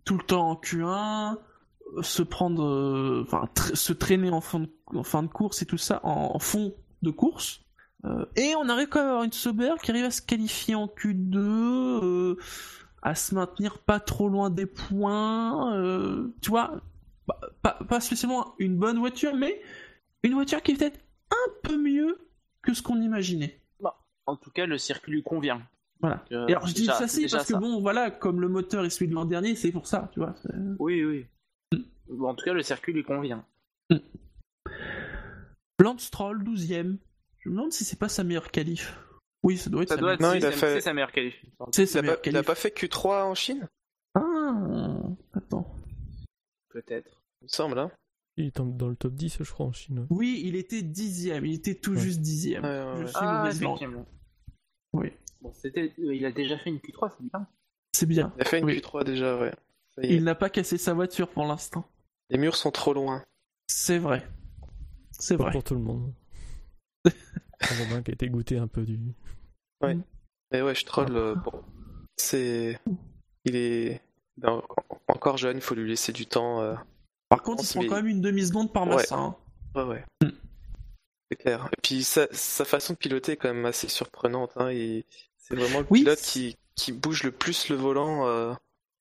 [0.04, 1.36] tout le temps en Q1,
[1.96, 6.38] euh, se prendre, euh, enfin se traîner en fin, de, course et tout ça, en,
[6.38, 7.60] fond de course.
[8.04, 10.74] Euh, et on arrive quand même à avoir une Sauber qui arrive à se qualifier
[10.74, 12.36] en Q2, euh,
[13.02, 16.80] à se maintenir pas trop loin des points, tu vois,
[17.62, 19.60] pas, pas spécialement une bonne voiture, mais
[20.26, 22.18] une voiture qui est peut-être un peu mieux
[22.62, 23.60] que ce qu'on imaginait.
[24.28, 25.62] En tout cas, le circuit lui convient.
[26.00, 26.24] Voilà.
[26.32, 28.84] Euh, Et alors je dis déjà- ça si parce que bon voilà comme le moteur
[28.84, 30.34] est celui de l'an dernier c'est pour ça tu vois.
[30.80, 31.26] Oui, oui.
[32.08, 33.44] Bon, en tout cas, le circuit lui convient.
[35.80, 36.96] Lance Stroll 12ème.
[37.38, 38.98] Je me demande si c'est pas sa meilleure qualif.
[39.42, 40.80] Oui ça doit être Ça sa doit être meilleure- Non, il a c'est- fait- c'est
[40.80, 41.34] sa meilleure qualif.
[41.72, 43.68] c'est sa Il a, meilleure pas, il a pas fait Q3 en Chine,
[44.14, 44.98] Ah
[45.34, 45.72] attends.
[46.70, 47.22] Peut-être.
[47.42, 47.78] il me semble.
[47.78, 47.90] Hein
[48.38, 50.06] Il est dans le top 10, je crois, en Chine.
[50.10, 52.00] Oui il était dixième il était tout Ouais.
[52.00, 52.64] juste dixième.
[52.64, 53.08] Ouais, ouais, Je ouais.
[53.08, 54.04] suis Ah.
[54.92, 57.46] Oui Bon, c'était, euh, il a déjà fait une Q3, c'est bien.
[57.92, 58.32] c'est bien.
[58.36, 58.78] Il a fait une Oui.
[58.80, 59.52] Q3 déjà, ouais.
[59.94, 60.16] Ça y est.
[60.16, 61.86] Il n'a pas cassé sa voiture pour l'instant.
[62.30, 63.22] Les murs sont trop loin.
[63.68, 64.26] C'est vrai.
[65.12, 65.52] C'est Pas vrai.
[65.52, 66.12] pour tout le monde.
[67.04, 68.98] Romain qui a été goûté un peu du.
[70.52, 71.14] Mais ouais, je troll.
[71.16, 71.62] euh, bon,
[72.16, 72.78] c'est.
[73.44, 74.00] Il est.
[74.36, 74.62] ben,
[75.08, 76.60] encore jeune, il faut lui laisser du temps.
[76.62, 76.74] euh,
[77.28, 78.96] Par contre il pense, prend quand même une demi seconde par Ouais.
[78.96, 79.16] massa.
[79.16, 79.36] hein.
[79.74, 80.04] Ouais, ouais.
[80.22, 80.28] Mm.
[81.30, 81.68] C'est clair.
[81.72, 84.52] Et puis sa, sa façon de piloter est quand même assez surprenante.
[84.56, 84.70] Hein.
[85.38, 86.00] C'est vraiment le Oui.
[86.00, 88.26] pilote qui, qui bouge le plus le volant.
[88.28, 88.52] euh,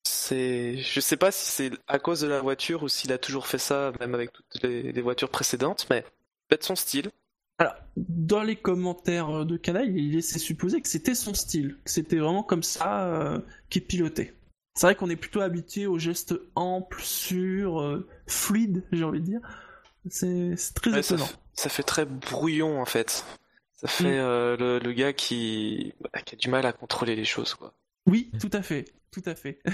[0.07, 3.45] C'est, je sais pas si c'est à cause de la voiture ou s'il a toujours
[3.47, 6.01] fait ça, même avec toutes les, les voitures précédentes, mais
[6.47, 7.11] peut-être son style.
[7.57, 12.17] Alors, dans les commentaires de Canal, il laissait supposer que c'était son style, que c'était
[12.17, 14.33] vraiment comme ça euh, qu'il pilotait.
[14.75, 19.25] C'est vrai qu'on est plutôt habitué aux gestes amples, sûrs, euh, fluides, j'ai envie de
[19.25, 19.39] dire.
[20.09, 21.29] C'est très Ouais, ça, étonnant.
[21.53, 23.25] ça fait très brouillon en fait.
[23.75, 24.19] Ça fait Mm.
[24.19, 27.73] euh, le, le gars qui, bah, qui a du mal à contrôler les choses quoi.
[28.05, 29.61] Oui, tout à fait, tout à fait.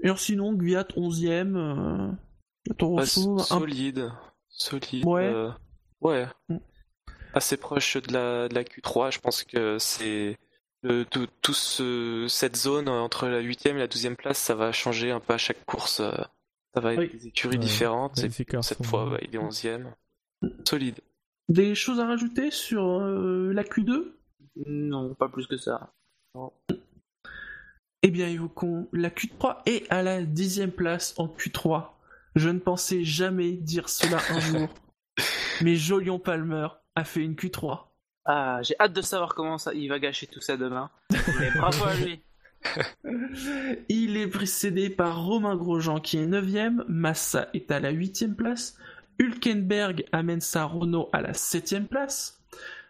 [0.00, 2.12] Et alors sinon, Gviat 11ème, euh,
[2.98, 3.04] un-
[3.40, 4.12] solide,
[4.48, 5.04] solide.
[5.04, 5.24] Ouais.
[5.24, 5.50] euh,
[6.00, 6.26] ouais.
[6.48, 6.58] Mm.
[7.34, 9.10] Assez proche de la, de la Q3.
[9.12, 10.38] Je pense que c'est
[10.82, 15.10] tout, tout ce, cette zone entre la 8ème et la 12ème place, ça va changer
[15.10, 16.00] un peu à chaque course.
[16.00, 16.12] euh,
[16.74, 17.10] Ça va être Oui.
[17.12, 17.58] des écuries Ouais.
[17.62, 18.18] différentes.
[18.18, 19.92] Et Les écarts cette sont- fois, ouais, il est 11ème.
[20.68, 21.00] Solide.
[21.48, 24.12] des choses à rajouter sur euh, la Q2
[24.66, 25.92] Non, pas plus que ça.
[28.02, 31.88] Eh bien, évoquons la Q3 et à la dixième place en Q3.
[32.36, 34.38] Je ne pensais jamais dire cela un
[34.68, 34.68] jour.
[35.62, 37.87] Mais Jolion Palmer a fait une Q3.
[38.30, 40.90] Ah, j'ai hâte de savoir comment ça, il va gâcher tout ça demain.
[41.56, 42.20] Bravo à lui.
[43.88, 48.76] Il est précédé par Romain Grosjean qui est 9ème, Massa est à la 8ème place,
[49.20, 52.40] Hülkenberg amène sa Renault à la 7ème place,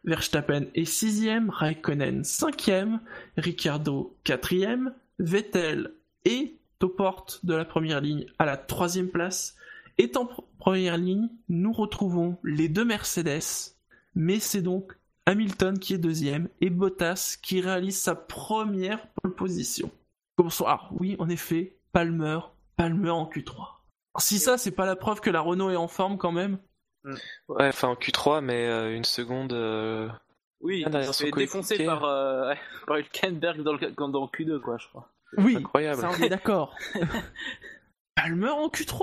[0.04, 2.98] Verstappen est 6ème, Raikkonen 5ème,
[3.36, 5.92] Ricciardo 4ème, Vettel
[6.24, 9.54] est aux portes de la première ligne à la 3ème place,
[9.98, 13.74] et en pr- première ligne, nous retrouvons les deux Mercedes,
[14.14, 14.94] mais c'est donc
[15.32, 19.90] Hamilton qui est deuxième et Bottas qui réalise sa première pole position.
[20.38, 22.38] Bonsoir, oui, en effet, Palmer,
[22.76, 23.52] Palmer en Q3.
[23.56, 23.76] Alors,
[24.20, 26.58] Si ça, c'est pas la preuve que la Renault est en forme quand même.
[27.04, 29.52] Ouais, enfin en Q3, mais euh, une seconde.
[29.52, 30.08] euh,
[30.62, 32.54] Oui, derrière il s'est défoncé par, euh,
[32.86, 35.12] par Hülkenberg dans le, dans le Q2, quoi, je crois.
[35.36, 36.00] Oui, incroyable.
[36.00, 36.74] ça on est d'accord.
[38.14, 39.02] Palmer en Q3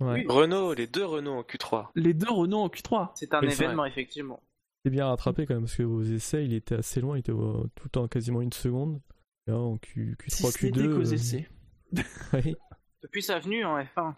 [0.00, 0.26] Ouais.
[0.28, 1.86] Renault, les deux Renault en Q3.
[1.94, 3.12] Les deux Renault en Q3.
[3.14, 4.42] C'est un Mais événement, effectivement.
[4.84, 7.66] C'est bien rattrapé quand même, parce qu'aux essais, il était assez loin, il était au-
[7.76, 9.00] tout le temps quasiment une seconde.
[9.46, 10.94] Là, en Q, Si Q3, ce n'était Q2.
[10.94, 11.48] qu'aux euh, essais.
[13.02, 14.14] Depuis sa venue en F1.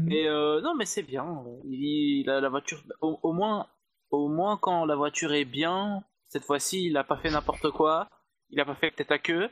[0.00, 0.12] Mhm.
[0.12, 1.42] Et euh, non, mais c'est bien.
[1.64, 3.66] Il, la, la voiture, au, au moins,
[4.10, 8.08] au moins quand la voiture est bien, cette fois-ci, il a pas fait n'importe quoi.
[8.50, 9.48] Il a pas fait tête à queue.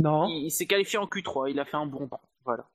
[0.00, 0.26] Non.
[0.28, 1.50] Il, il s'est qualifié en Q3.
[1.50, 2.20] Il a fait un bon temps.
[2.44, 2.68] Voilà.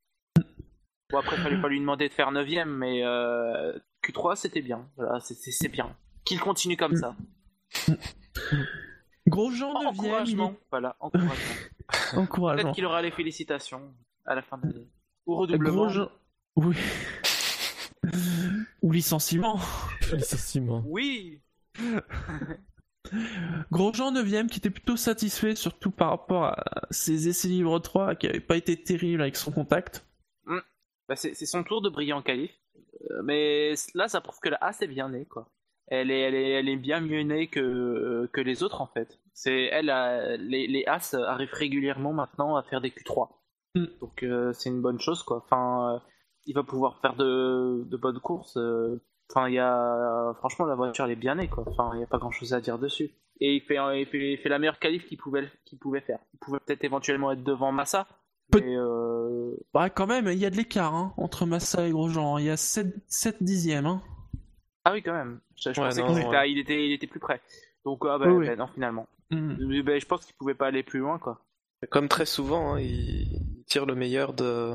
[1.11, 4.89] Bon après, fallait pas lui demander de faire 9 mais euh, Q3 c'était bien.
[4.97, 5.95] Voilà, c'est bien.
[6.25, 7.15] Qu'il continue comme ça.
[9.27, 10.55] Grosjean 9ème, il Encouragement.
[10.69, 11.33] Voilà, encouragement.
[12.13, 12.61] est encourageant.
[12.63, 13.93] Peut-être qu'il aura les félicitations
[14.25, 14.87] à la fin de l'année.
[15.25, 15.83] Ou redoublement.
[15.83, 16.09] Grosjean...
[16.55, 16.75] Oui.
[18.81, 19.59] Ou licenciement.
[20.13, 20.83] Licenciement.
[20.85, 21.41] Oui.
[23.71, 28.27] Grosjean 9ème qui était plutôt satisfait, surtout par rapport à ses essais libres 3 qui
[28.27, 30.05] n'avaient pas été terribles avec son contact.
[31.07, 32.51] Bah, c'est son tour de briller en qualif.
[33.11, 35.49] Euh, mais là, ça prouve que la A c'est bien née, quoi.
[35.95, 39.19] Elle est, elle est, elle est bien mieux née que, que les autres, en fait.
[39.33, 43.29] C'est elle, a- les, les As arrivent régulièrement maintenant à faire des Q3.
[43.75, 43.85] Mm.
[44.01, 45.43] Donc euh, c'est une bonne chose, quoi.
[45.45, 45.99] Enfin, euh,
[46.45, 48.57] il va pouvoir faire de, de bonnes courses.
[48.57, 49.01] euh.
[49.29, 51.63] Enfin, il y a, franchement, la voiture elle est bien née, quoi.
[51.67, 53.11] Enfin, il n'y a pas grand chose à dire dessus.
[53.39, 56.19] Et il fait, il fait, il fait la meilleure qualif qu'il pouvait, qu'il pouvait faire.
[56.33, 58.07] Il pouvait peut-être éventuellement être devant Massa.
[58.53, 62.37] Mais euh, Bah quand même, il y a de l'écart hein, entre Massa et Grosjean.
[62.37, 63.85] Il y a 7, 7 dixièmes.
[63.87, 64.03] Hein.
[64.85, 65.39] Ah oui, quand même.
[65.63, 66.51] Je, je Ouais, pensais qu'il ouais.
[66.51, 67.41] il était, il était plus près.
[67.85, 68.47] Donc, ah bah, Oui, oui.
[68.47, 69.07] bah, non, finalement.
[69.31, 69.51] Hmm.
[69.59, 71.41] Euh, bah, je pense qu'il pouvait pas aller plus loin, quoi.
[71.89, 74.73] Comme très souvent, hein, il tire le meilleur de...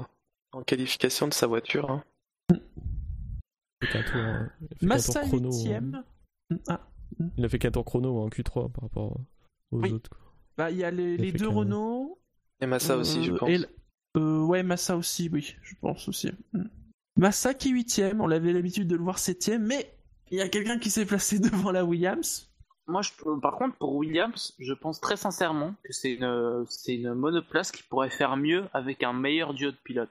[0.52, 1.90] en qualification de sa voiture.
[1.90, 2.04] hein.
[2.50, 2.56] Il
[3.82, 4.50] a fait qu'un tour, hein.
[4.82, 6.02] Massa tour chrono, 8ème.
[6.68, 6.80] Ah,
[7.36, 9.12] Il a fait qu'un tour chrono en Q3 par rapport
[9.70, 9.92] aux Oui.
[9.92, 10.10] autres.
[10.56, 12.18] bah il y a les, deux Renault.
[12.60, 13.48] Et Massa aussi, je euh, pense.
[13.48, 13.68] et l-
[14.16, 16.30] euh, ouais, Massa aussi, oui, je pense aussi.
[17.16, 19.94] Massa qui est 8ème, on avait l'habitude de le voir 7ème, mais
[20.30, 22.44] il y a quelqu'un qui s'est placé devant la Williams.
[22.86, 23.10] Moi, je,
[23.40, 27.82] par contre, pour Williams, je pense très sincèrement que c'est une, c'est une monoplace qui
[27.82, 30.08] pourrait faire mieux avec un meilleur duo de pilotes.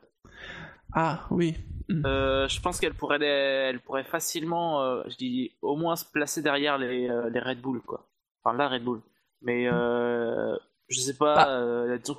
[0.94, 1.56] Ah oui.
[1.90, 6.42] Euh, je pense qu'elle pourrait, elle pourrait facilement, euh, je dis, au moins se placer
[6.44, 8.08] derrière les, euh, les Red Bull, quoi.
[8.44, 9.02] Enfin, la Red Bull.
[9.42, 10.56] Mais, euh,
[10.90, 11.50] je sais pas, Ah.
[11.50, 12.18] euh, disons-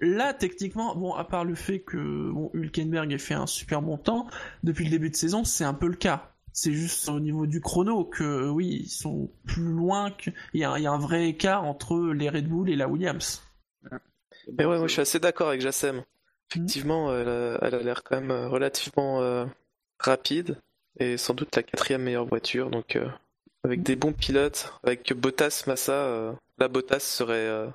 [0.00, 3.98] Là, techniquement, bon, à part le fait que bon, Hülkenberg ait fait un super bon
[3.98, 4.28] temps,
[4.62, 6.30] depuis le début de saison, c'est un peu le cas.
[6.56, 10.30] C'est juste au niveau du chrono que, oui, ils sont plus loin que.
[10.54, 12.88] Il y, a, il y a un vrai écart entre les Red Bull et la
[12.88, 13.42] Williams.
[14.56, 16.04] Mais ouais, moi je suis assez d'accord avec Jassem.
[16.50, 19.44] Effectivement, elle a, elle a l'air quand même euh, relativement euh,
[19.98, 20.56] rapide
[21.00, 22.70] et sans doute la quatrième meilleure voiture.
[22.70, 23.08] Donc euh,
[23.64, 27.68] avec des bons pilotes, avec Bottas, Massa, euh, la Bottas serait, euh,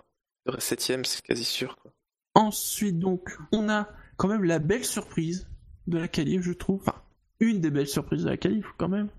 [0.47, 1.75] serait septième, c'est quasi sûr.
[1.77, 1.91] Quoi.
[2.35, 5.49] Ensuite, donc, on a quand même la belle surprise
[5.87, 6.81] de la qualif, je trouve.
[6.81, 7.01] Enfin,
[7.39, 9.09] une des belles surprises de la qualif, quand même.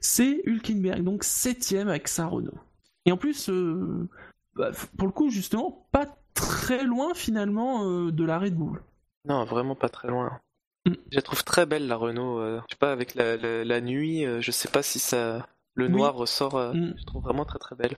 [0.00, 2.58] C'est Hülkenberg, donc septième avec sa Renault.
[3.06, 4.08] Et en plus, euh,
[4.54, 8.82] bah, pour le coup, justement, pas très loin finalement euh, de la Red Bull.
[9.26, 10.38] Non, vraiment pas très loin.
[10.86, 10.92] Mm.
[11.10, 12.38] Je la trouve très belle la Renault.
[12.38, 15.86] euh, je sais pas, avec la, la, la nuit, je sais pas si ça, le
[15.86, 15.92] Oui.
[15.92, 16.74] noir ressort.
[16.74, 16.94] Mm.
[16.98, 17.96] Je trouve vraiment très très belle.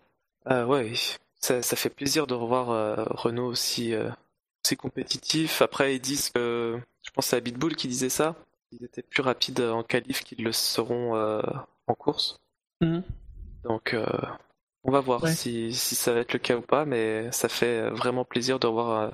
[0.48, 0.92] Ouais,
[1.40, 2.66] ça, ça fait plaisir de revoir
[3.18, 3.92] Renault aussi,
[4.64, 5.60] aussi compétitif.
[5.60, 8.36] Après, ils disent que, je pense que c'est Bull qui disait ça,
[8.72, 11.40] ils étaient plus rapides en qualif qu'ils le seront euh,
[11.86, 12.40] en course.
[12.80, 13.02] Mhm.
[13.64, 14.06] Donc, euh,
[14.84, 15.32] on va voir Ouais.
[15.32, 18.66] si, si ça va être le cas ou pas, mais ça fait vraiment plaisir de
[18.68, 19.10] euh,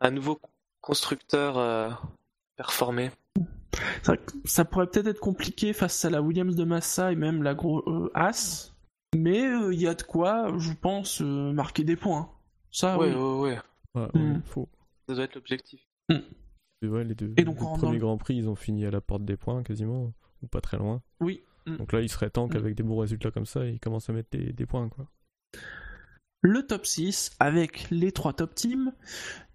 [0.00, 0.38] un nouveau
[0.80, 1.90] constructeur euh,
[2.56, 3.10] performer.
[4.02, 7.54] Ça, ça pourrait peut-être être compliqué face à la Williams de Massa et même la
[7.54, 8.72] gros euh, As.
[9.16, 12.30] Mais euh, il y a de quoi, je pense, euh, marquer des points.
[12.70, 13.52] Ça, ouais, oui.
[13.94, 14.68] ouais, ouais, faut.
[15.08, 15.80] ça doit être l'objectif.
[16.84, 18.84] Et ouais, les deux, Et donc, les en- premiers le- Grands Prix, ils ont fini
[18.86, 20.12] à la porte des points quasiment,
[20.42, 21.02] ou pas très loin.
[21.20, 21.42] Oui.
[21.66, 21.76] Mm.
[21.78, 22.50] Donc là, il serait temps Mm.
[22.50, 24.88] qu'avec des bons résultats comme ça, ils commencent à mettre des, des points.
[24.88, 25.06] Quoi.
[26.46, 28.92] le top 6 avec les trois top teams.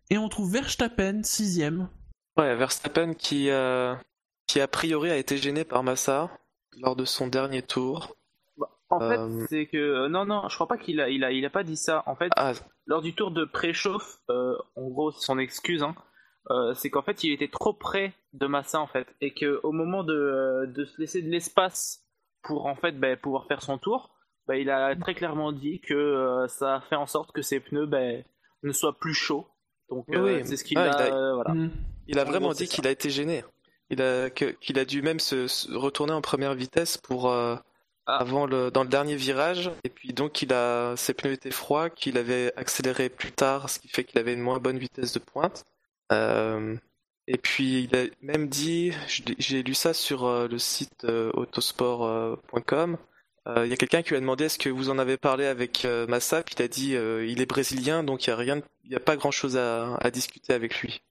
[0.10, 1.88] Et on trouve Verstappen, sixième.
[2.38, 3.94] Ouais, Verstappen qui, euh,
[4.48, 6.32] qui a priori a été gêné par Massa
[6.82, 8.16] lors de son dernier tour.
[8.58, 9.10] Bah, en Euh,
[9.42, 11.52] fait, c'est que euh, non, non, je crois pas qu'il a, il a, il a
[11.52, 12.02] pas dit ça.
[12.08, 12.54] En fait, Ah,
[12.88, 15.94] lors du tour de préchauffe, euh, en gros, c'est son excuse, hein,
[16.52, 19.72] euh, c'est qu'en fait, il était trop près de Massa en fait, et que au
[19.72, 22.02] moment de, euh, de se laisser de l'espace
[22.42, 24.10] pour en fait ben, pouvoir faire son tour,
[24.48, 27.60] ben, il a très clairement dit que euh, ça a fait en sorte que ses
[27.60, 28.24] pneus ben,
[28.64, 29.48] ne soient plus chauds.
[29.90, 31.54] Donc Oui, euh, c'est ce qu'il Ah, a, il a- euh, voilà.
[31.54, 31.72] Mm.
[32.08, 33.44] il a En vraiment gros, dit qu'il a été gêné.
[33.92, 37.56] Il a, qu'il a dû même se, se retourner en première vitesse pour euh,
[38.06, 39.72] avant le, dans le dernier virage.
[39.84, 43.80] Et puis donc il a ses pneus étaient froids, qu'il avait accéléré plus tard, ce
[43.80, 45.66] qui fait qu'il avait une moins bonne vitesse de pointe.
[46.12, 46.76] Euh,
[47.28, 48.92] et puis il a même dit,
[49.38, 52.98] j'ai lu ça sur euh, le site euh, autosport.com.
[53.48, 55.46] Euh, Il y a quelqu'un qui lui a demandé est-ce que vous en avez parlé
[55.46, 58.36] avec euh, Massa, puis il a dit euh, il est brésilien donc il y a
[58.36, 61.02] rien, il y a pas grand chose à, à discuter avec lui.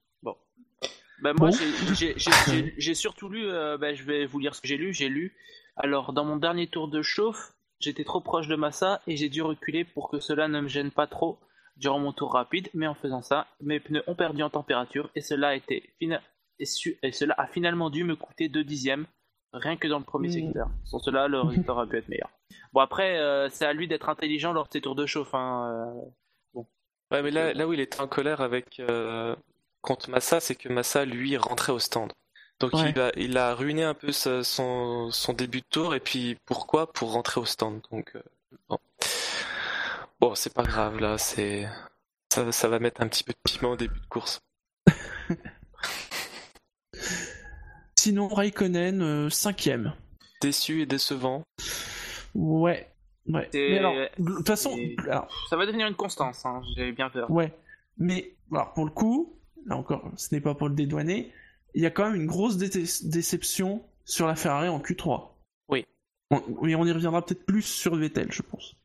[1.21, 1.57] Ben, moi, Bon.
[1.97, 4.95] j'ai- j'ai- j'ai surtout lu, euh, ben, je vais vous lire ce que j'ai lu.
[4.95, 5.35] J'ai lu,
[5.77, 9.43] alors dans mon dernier tour de chauffe, j'étais trop proche de Massa et j'ai dû
[9.43, 11.41] reculer pour que cela ne me gêne pas trop
[11.79, 15.21] durant mon tour rapide, mais en faisant ça, mes pneus ont perdu en température et
[15.21, 16.21] cela a, été fina-
[16.59, 19.07] et su- et cela a finalement dû me coûter 2 dixièmes,
[19.53, 20.33] rien que dans le premier Mm.
[20.33, 20.69] secteur.
[20.85, 22.31] Sans cela, le résultat aurait pu être meilleur.
[22.73, 25.35] Bon, après, euh, c'est à lui d'être intelligent lors de ses tours de chauffe.
[25.35, 25.95] Hein,
[26.57, 26.61] euh.
[27.11, 29.35] Ouais, mais là, là où il était en colère avec euh,
[29.81, 32.13] contre Massa, c'est que Massa lui rentrait au stand.
[32.61, 32.91] Donc Ouais.
[32.91, 36.37] il a il a ruiné un peu sa- son son début de tour et puis
[36.45, 36.93] pourquoi?
[36.93, 37.81] Pour rentrer au stand.
[37.93, 38.23] Donc euh,
[38.69, 38.79] bon,
[40.29, 41.67] bon c'est pas grave là, c'est
[42.33, 44.41] ça ça va mettre un petit peu de piment au début de course.
[47.99, 49.93] Sinon, Raikkonen, euh, cinquième.
[50.41, 51.43] Déçu et décevant.
[52.35, 52.93] Ouais.
[53.27, 53.49] Ouais.
[53.53, 57.11] C'est- Mais alors, de toute façon, alors, Ça va devenir une constance, hein, j'ai bien
[57.11, 57.31] peur.
[57.31, 57.53] ouais.
[57.99, 61.33] Mais, alors, pour le coup, là encore, ce n'est pas pour le dédouaner,
[61.75, 62.69] il y a quand même une grosse dé-
[63.05, 65.31] déception sur la Ferrari en Q3.
[65.69, 65.85] Oui.
[66.31, 68.77] On, oui, on y reviendra peut-être plus sur Vettel, je pense.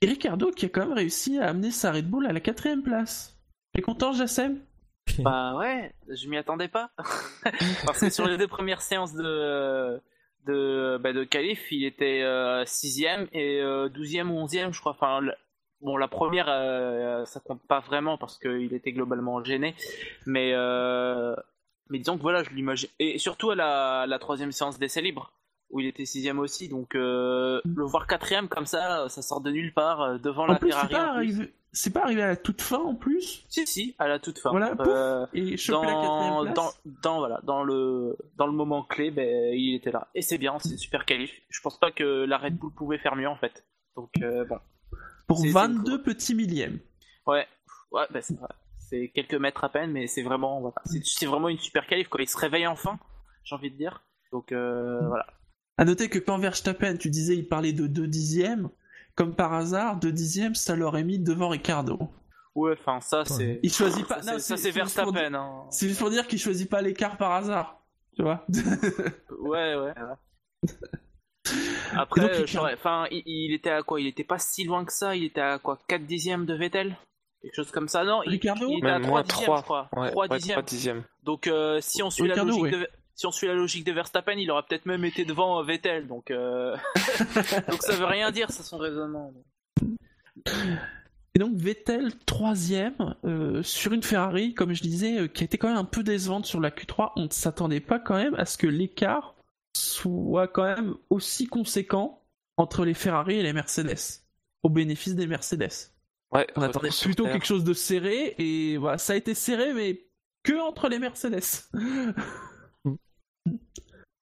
[0.00, 2.82] Et Ricardo qui a quand même réussi à amener sa Red Bull à la quatrième
[2.82, 3.36] place.
[3.72, 4.60] T'es content, Jassem?
[5.20, 6.90] Bah ouais, je m'y attendais pas.
[7.86, 10.00] Parce que sur les deux premières séances de
[10.46, 14.92] de bah, de qualif, il était euh, sixième et euh, douzième ou onzième, je crois.
[14.92, 15.34] Enfin, le-
[15.80, 19.74] bon, la première, euh, ça compte pas vraiment parce qu'il était globalement gêné,
[20.26, 21.34] mais euh,
[21.88, 22.88] mais disons que voilà, je l'imagine.
[22.98, 25.32] Et surtout à la, la troisième séance d'essai libre
[25.70, 29.50] où il était sixième aussi, donc euh, le voir quatrième comme ça, ça sort de
[29.50, 30.94] nulle part euh, devant En la plus, c'est Ferrari.
[30.94, 31.32] pas, en plus.
[31.40, 31.54] arrivé...
[31.72, 33.44] c'est pas arrivé à la toute fin en plus.
[33.48, 34.50] Si si, à la toute fin.
[34.50, 36.54] Voilà, Euh, et choper la quatrième dans, place.
[36.54, 36.70] dans,
[37.02, 40.08] dans, voilà, dans, le, dans le moment clé, ben, il était là.
[40.14, 41.32] Et c'est bien, c'est une super qualif.
[41.48, 43.64] Je pense pas que la Red Bull pouvait faire mieux en fait.
[43.96, 44.58] Donc euh, bon,
[45.26, 46.78] Pour c'est- c'est 22 petits millièmes.
[47.26, 47.46] ouais,
[47.90, 48.48] ouais ben, c'est vrai.
[48.88, 50.76] C'est quelques mètres à peine, mais c'est vraiment, voilà.
[50.84, 52.06] c'est, c'est vraiment une super qualif.
[52.08, 52.22] Quoi.
[52.22, 53.00] Il se réveille enfin,
[53.42, 54.00] j'ai envie de dire.
[54.30, 55.26] Donc euh, voilà.
[55.78, 58.68] À noter que quand Verstappen, tu disais, il parlait de 2 dixièmes,
[59.14, 61.98] comme par hasard, 2 dixièmes, ça l'aurait mis devant Ricardo.
[62.54, 63.60] Ouais, enfin ça c'est.
[63.62, 64.22] Il choisit pas.
[64.22, 65.34] Ça, non, c'est, ça, c'est- c'est c'est juste pour dire- Verstappen.
[65.38, 65.66] Hein.
[65.70, 67.82] C'est juste pour dire qu'il choisit pas l'écart par hasard.
[68.16, 68.46] Tu vois
[69.40, 69.92] Ouais, ouais.
[71.94, 74.00] Après, donc, euh, j'aurais- enfin, il, il était à quoi?
[74.00, 75.14] Il était pas si loin que ça.
[75.14, 75.78] Il était à quoi?
[75.88, 76.96] 4 dixièmes de Vettel?
[77.42, 78.04] Quelque chose comme ça.
[78.04, 79.56] Non, il, Ricardo il était à Même 3 moins dixièmes, 3.
[79.58, 79.88] je crois.
[79.92, 80.54] Ouais, 3 ouais, dixièmes.
[80.54, 81.04] 3 dixièmes.
[81.22, 82.80] Donc, euh, si on suit Ricardo, la logique ouais.
[82.86, 85.64] de si on suit la logique de Verstappen, il aurait peut-être même été devant euh,
[85.64, 86.06] Vettel.
[86.06, 86.76] Donc, euh,
[87.68, 89.32] donc ça veut rien dire, ça son raisonnement.
[91.34, 95.68] Et donc Vettel, troisième, euh, sur une Ferrari, comme je disais, euh, qui était quand
[95.68, 97.12] même un peu décevante sur la Q3.
[97.16, 99.34] On ne s'attendait pas quand même à ce que l'écart
[99.74, 102.22] soit quand même aussi conséquent
[102.58, 104.22] entre les Ferrari et les Mercedes,
[104.62, 105.90] au bénéfice des Mercedes.
[106.32, 107.34] Ouais, On attendait plutôt terre.
[107.34, 110.06] quelque chose de serré, et voilà, ça a été serré, mais
[110.42, 111.42] que entre les Mercedes.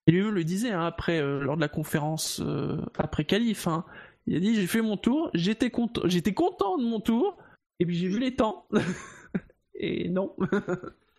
[0.07, 3.85] Et lui-même le disait hein, après, euh, lors de la conférence euh, après qualif, hein,
[4.27, 7.37] il a dit j'ai fait mon tour, j'étais content, j'étais content de mon tour,
[7.79, 8.67] et puis j'ai vu les temps.
[9.75, 10.35] et non.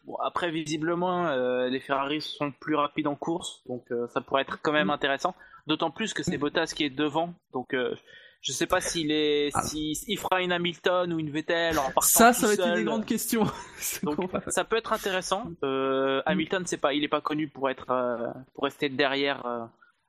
[0.07, 3.82] Bon, après, visiblement, euh, les Ferrari sont plus rapides en course, donc
[4.14, 5.34] ça pourrait être quand même intéressant.
[5.66, 7.74] D'autant plus que c'est Bottas qui est devant, donc
[8.43, 9.62] je sais pas s'il est, Ah.
[9.62, 12.61] si, il fera une Hamilton ou une Vettel en partant Ça, tout ça va être
[12.61, 12.76] une seul.
[12.78, 13.45] des grandes questions.
[13.78, 15.51] C'est Donc, ça peut être intéressant.
[15.64, 19.64] Euh, Hamilton, c'est pas, il est pas connu pour être, euh, pour rester derrière euh,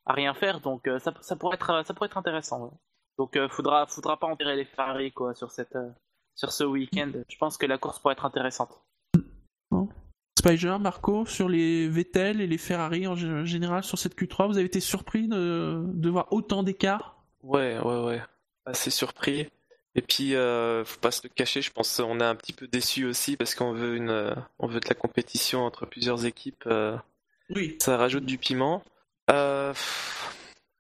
[0.06, 2.64] à rien faire, donc ça, ça pourrait être, ça pourrait être intéressant.
[2.66, 2.72] ouais.
[3.18, 5.76] Donc, faudra, faudra pas enterrer les Ferrari quoi sur cette,
[6.36, 7.12] sur ce week-end.
[7.28, 8.80] Je pense que la course pourrait être intéressante.
[10.40, 14.58] Spider, Marco, sur les Vettel et les Ferrari en gé- général sur cette Q3, vous
[14.58, 17.17] avez été surpris de, de voir autant d'écart?
[17.44, 18.22] Ouais, ouais, ouais.
[18.66, 19.50] Assez surpris.
[19.96, 22.68] Et puis, euh, faut pas se le cacher, je pense qu'on est un petit peu
[22.68, 26.66] déçu aussi parce qu'on veut une, euh, on veut de la compétition entre plusieurs équipes.
[26.68, 26.96] euh,
[27.50, 27.78] Oui.
[27.82, 28.84] ça rajoute du piment.
[29.32, 29.74] Euh,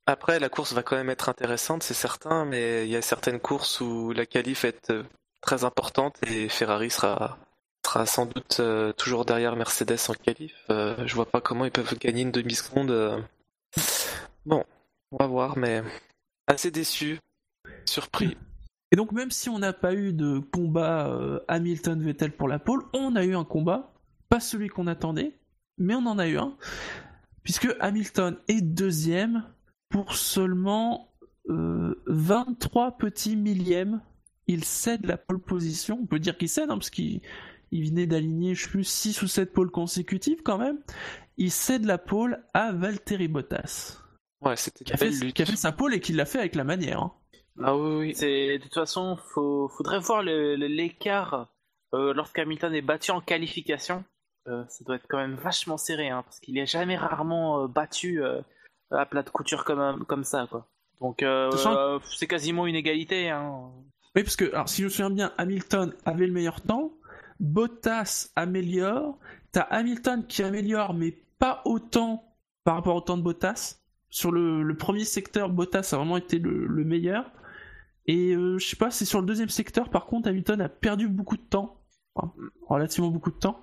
[0.06, 3.40] après, la course va quand même être intéressante, c'est certain, mais il y a certaines
[3.40, 4.94] courses où la qualif est
[5.42, 7.38] très importante et Ferrari sera,
[7.86, 8.62] sera sans doute
[8.98, 10.54] toujours derrière Mercedes en qualif.
[10.70, 13.26] Je vois pas comment ils peuvent gagner une demi-seconde.
[14.46, 14.64] Bon,
[15.12, 15.84] on va voir, mais
[16.48, 17.20] assez déçu,
[17.86, 18.38] surpris.
[18.92, 22.84] Et donc même si on n'a pas eu de combat euh, Hamilton-Vettel pour la pole,
[22.94, 23.94] on a eu un combat,
[24.30, 25.38] pas celui qu'on attendait,
[25.78, 26.56] mais on en a eu un,
[27.44, 29.44] puisque Hamilton est deuxième
[29.90, 31.14] pour seulement
[31.50, 34.02] euh, 23 petits millièmes.
[34.48, 37.22] Il cède la pole position, on peut dire qu'il cède, hein, parce qu'il
[37.72, 40.78] il venait d'aligner, je sais plus, 6 ou 7 pôles consécutives quand même.
[41.38, 44.02] Il cède la pole à Valtteri Bottas,
[44.42, 45.36] Ouais, c'était qui a, fait, belle lutte.
[45.36, 47.02] qui a fait sa pole et qui l'a fait avec la manière.
[47.02, 47.14] hein.
[47.64, 51.50] Ah oui, de toute façon, faut, faudrait voir l'écart
[51.94, 54.04] euh, lorsqu'Hamilton est battu en qualification.
[54.48, 57.68] Euh, ça doit être quand même vachement serré, hein, parce qu'il est jamais rarement euh,
[57.68, 58.42] battu euh,
[58.92, 60.68] à plat de couture comme, comme ça, quoi.
[61.02, 63.30] Donc euh, euh, c'est quasiment une égalité.
[63.30, 63.72] Hein.
[64.16, 66.92] Oui, parce que, alors, si je me souviens bien, Hamilton avait le meilleur temps,
[67.40, 69.18] Bottas améliore,
[69.52, 72.24] t'as Hamilton qui améliore, mais pas autant
[72.64, 73.80] par rapport au temps de Bottas.
[74.10, 77.30] Sur le, le premier secteur, Bottas a vraiment été le, le meilleur.
[78.06, 81.08] Et euh, je sais pas, c'est sur le deuxième secteur, par contre, Hamilton a perdu
[81.10, 81.82] beaucoup de temps.
[82.16, 82.34] Enfin,
[82.68, 83.62] relativement beaucoup de temps.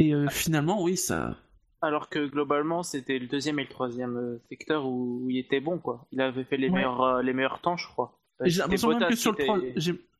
[0.00, 1.36] Et euh, finalement, oui, ça.
[1.80, 5.60] Alors que globalement, c'était le deuxième et le troisième euh, secteur où, où il était
[5.60, 6.06] bon, quoi.
[6.10, 6.74] Il avait fait les Ouais.
[6.76, 8.20] meilleurs euh, les meilleurs temps, je crois.
[8.44, 9.60] J'ai l'impression même Bottas que qui sur le était- trois-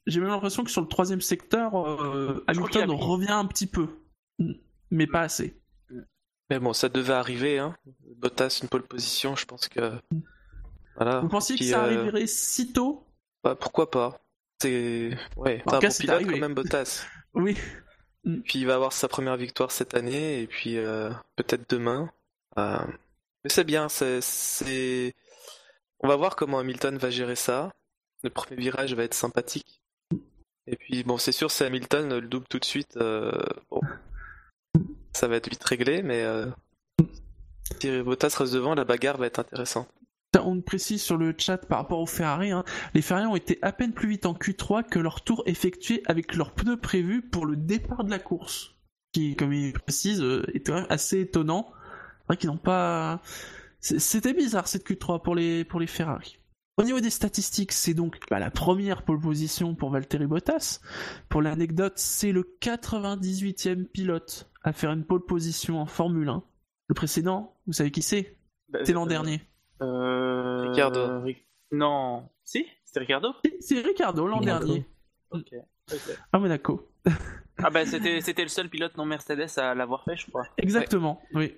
[0.06, 1.74] j'ai même l'impression que sur le troisième secteur,
[2.46, 3.88] Hamilton revient un petit peu.
[4.90, 5.57] Mais pas assez.
[6.50, 7.76] Mais bon, ça devait arriver, hein.
[8.16, 9.92] Bottas, une pole position, je pense que.
[10.96, 11.20] Voilà.
[11.20, 13.06] Vous pensiez que ça euh, arriverait si tôt?
[13.44, 14.20] Bah, pourquoi pas
[14.60, 15.16] C'est.
[15.36, 17.04] Ouais, En c'est un cas, bon c'est pilote quand même, Bottas.
[17.34, 17.56] Oui.
[18.24, 22.10] Puis il va avoir sa première victoire cette année, et puis euh, peut-être demain.
[22.58, 22.78] Euh,
[23.44, 25.14] Mais c'est bien, c'est, c'est.
[26.00, 27.72] On va voir comment Hamilton va gérer ça.
[28.24, 29.82] Le premier virage va être sympathique.
[30.66, 33.30] Et puis bon, c'est sûr, si Hamilton le double tout de suite, euh,
[33.70, 33.80] bon,
[35.12, 36.46] ça va être vite réglé, mais euh,
[37.80, 39.88] si Bottas reste devant, la bagarre va être intéressante.
[40.40, 43.72] On précise sur le chat par rapport aux Ferrari, hein, les Ferrari ont été à
[43.72, 47.56] peine plus vite en Q3 que leur tour effectué avec leurs pneus prévus pour le
[47.56, 48.74] départ de la course.
[49.12, 51.72] Qui, comme il précise, euh, est quand même assez étonnant.
[51.72, 53.22] C'est vrai qu'ils n'ont pas.
[53.80, 56.38] C'était bizarre cette Q3 pour les, pour les Ferrari.
[56.76, 60.80] Au niveau des statistiques, c'est donc bah, la première pole position pour Valtteri Bottas.
[61.28, 66.42] Pour l'anecdote, c'est le 98e pilote à faire une pole position en Formule 1.
[66.88, 68.36] Le précédent, vous savez qui c'est?
[68.68, 69.40] Bah, C'était l'an euh, dernier.
[69.82, 70.70] Euh...
[70.70, 71.20] Ricardo.
[71.22, 72.28] Ric- Non.
[72.44, 73.34] Si C'était Ricardo?
[73.44, 74.66] C'est- C'est Ricardo l'an Monaco.
[74.66, 74.86] dernier.
[75.30, 75.52] Ok.
[75.92, 76.18] ok.
[76.32, 76.90] À Monaco.
[77.60, 80.46] Ah bah c'était c'était le seul pilote non Mercedes à l'avoir fait, je crois.
[80.58, 81.56] Exactement, oui.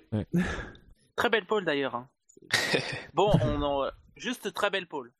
[1.15, 1.93] Très belle pole d'ailleurs.
[1.93, 2.09] hein.
[3.13, 3.87] Bon, on en...
[4.15, 5.13] juste très belle pole.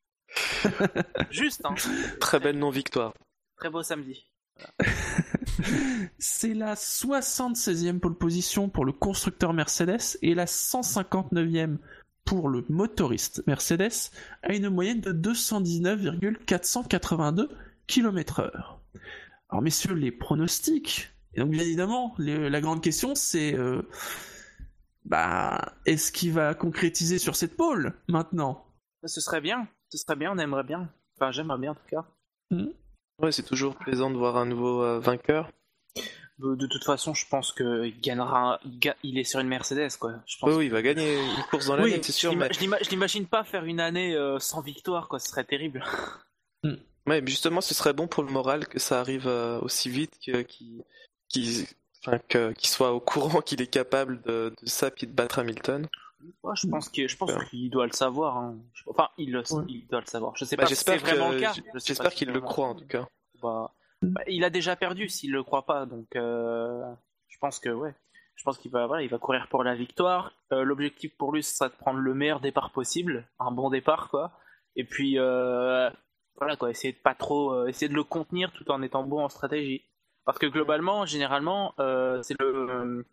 [1.29, 1.75] Juste, hein.
[2.19, 3.13] Très belle non-victoire.
[3.57, 4.25] Très beau samedi.
[6.19, 11.77] C'est la 76e pole position pour le constructeur Mercedes et la 159e
[12.25, 14.11] pour le motoriste Mercedes
[14.43, 17.49] à une moyenne de 219,482
[17.87, 18.51] km/h.
[19.49, 21.09] Alors messieurs, les pronostics.
[21.33, 23.81] Et donc bien évidemment, les- la grande question c'est euh,
[25.05, 28.65] bah est-ce qu'il va concrétiser sur cette pole maintenant?
[29.05, 29.67] Ce serait bien.
[29.89, 30.89] Ce serait bien, on aimerait bien.
[31.17, 32.05] Enfin, j'aimerais bien en tout cas.
[33.21, 35.49] Ouais, c'est toujours plaisant de voir un nouveau euh, vainqueur.
[36.39, 38.59] De, de toute façon, je pense qu'il gagnera.
[39.03, 40.13] il est sur une Mercedes, quoi.
[40.25, 42.35] Je pense Oui, oui, il va gagner une course dans l'année, Oui, c'est je sûr.
[42.35, 42.51] Mais...
[42.51, 45.19] je l'ima- je l'imagine pas faire une année euh, sans victoire, quoi.
[45.19, 45.83] Ce serait terrible.
[46.63, 50.13] Ouais, mais justement, ce serait bon pour le moral que ça arrive euh, aussi vite
[50.25, 50.83] que qu'il
[52.67, 55.87] soit au courant qu'il est capable de, de ça puis de battre Hamilton.
[56.55, 57.45] Je pense qu'il je pense Ouais.
[57.49, 58.37] qu'il doit le savoir.
[58.37, 58.57] hein.
[58.87, 59.63] Enfin, il, le, Ouais.
[59.67, 60.35] il doit le savoir.
[60.35, 61.53] Je sais Bah, pas si c'est j'espère vraiment que- le cas.
[61.85, 63.07] J'espère qu'il le croit en tout cas.
[63.41, 66.81] Bah, bah, il a déjà perdu s'il le croit pas, donc euh,
[67.27, 67.93] je pense que ouais.
[68.35, 70.33] Je pense qu'il va, voilà, il va courir pour la victoire.
[70.51, 74.09] Euh, L'objectif pour lui, ce sera de prendre le meilleur départ possible, un bon départ,
[74.09, 74.31] quoi.
[74.75, 75.89] Et puis euh,
[76.37, 79.23] voilà, quoi, essayer de pas trop, euh, essayer de le contenir tout en étant bon
[79.23, 79.83] en stratégie.
[80.25, 83.03] Parce que globalement, généralement, euh, c'est le euh,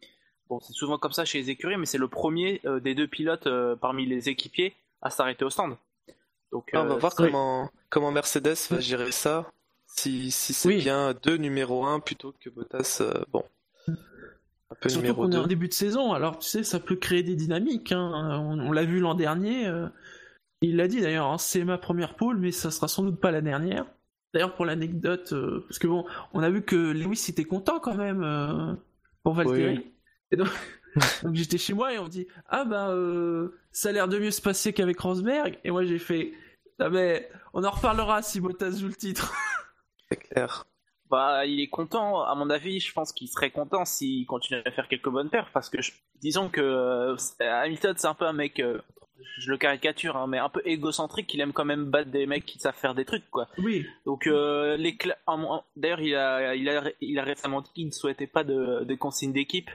[0.49, 3.07] bon, c'est souvent comme ça chez les écuries, mais c'est le premier euh, des deux
[3.07, 5.77] pilotes euh, parmi les équipiers à s'arrêter au stand.
[6.53, 7.27] Donc, Ah, on va euh, voir oui.
[7.27, 9.51] comment, comment Mercedes va gérer ça.
[9.87, 10.79] Si, si c'est Oui.
[10.79, 13.45] bien deux numéro 1 plutôt que Bottas, euh, bon.
[14.71, 15.39] Un peu Surtout qu'on est 2.
[15.39, 17.93] en début de saison, alors tu sais, ça peut créer des dynamiques.
[17.93, 18.41] hein.
[18.43, 19.67] On, on l'a vu l'an dernier.
[19.67, 19.87] euh,
[20.61, 23.31] il l'a dit d'ailleurs, hein, c'est ma première pole, mais ça sera sans doute pas
[23.31, 23.87] la dernière.
[24.35, 27.95] D'ailleurs, pour l'anecdote, euh, parce que bon, on a vu que Lewis était content quand
[27.95, 28.75] même euh,
[29.23, 29.79] pour Valtteri.
[29.79, 29.93] Oui.
[30.31, 30.49] Et donc,
[31.23, 34.19] donc j'étais chez moi et on me dit Ah bah, euh, ça a l'air de
[34.19, 35.59] mieux se passer qu'avec Rosberg.
[35.65, 36.33] Et moi j'ai fait
[36.79, 39.33] Ah mais on en reparlera si Bottas joue le titre.
[40.11, 40.65] C'est clair.
[41.11, 44.71] Bah, il est content, à mon avis, je pense qu'il serait content s'il continuait à
[44.71, 48.35] faire quelques bonnes perfs, parce que je- disons que euh, Hamilton, c'est un peu un
[48.35, 48.79] mec, euh,
[49.39, 52.45] je le caricature, hein, mais un peu égocentrique, il aime quand même battre des mecs
[52.45, 53.49] qui savent faire des trucs, quoi.
[53.57, 53.87] Oui.
[54.05, 57.71] Donc, euh, les cla- en- en- d'ailleurs, il a, il, a, il a récemment dit
[57.75, 59.71] qu'il ne souhaitait pas de, de consignes d'équipe.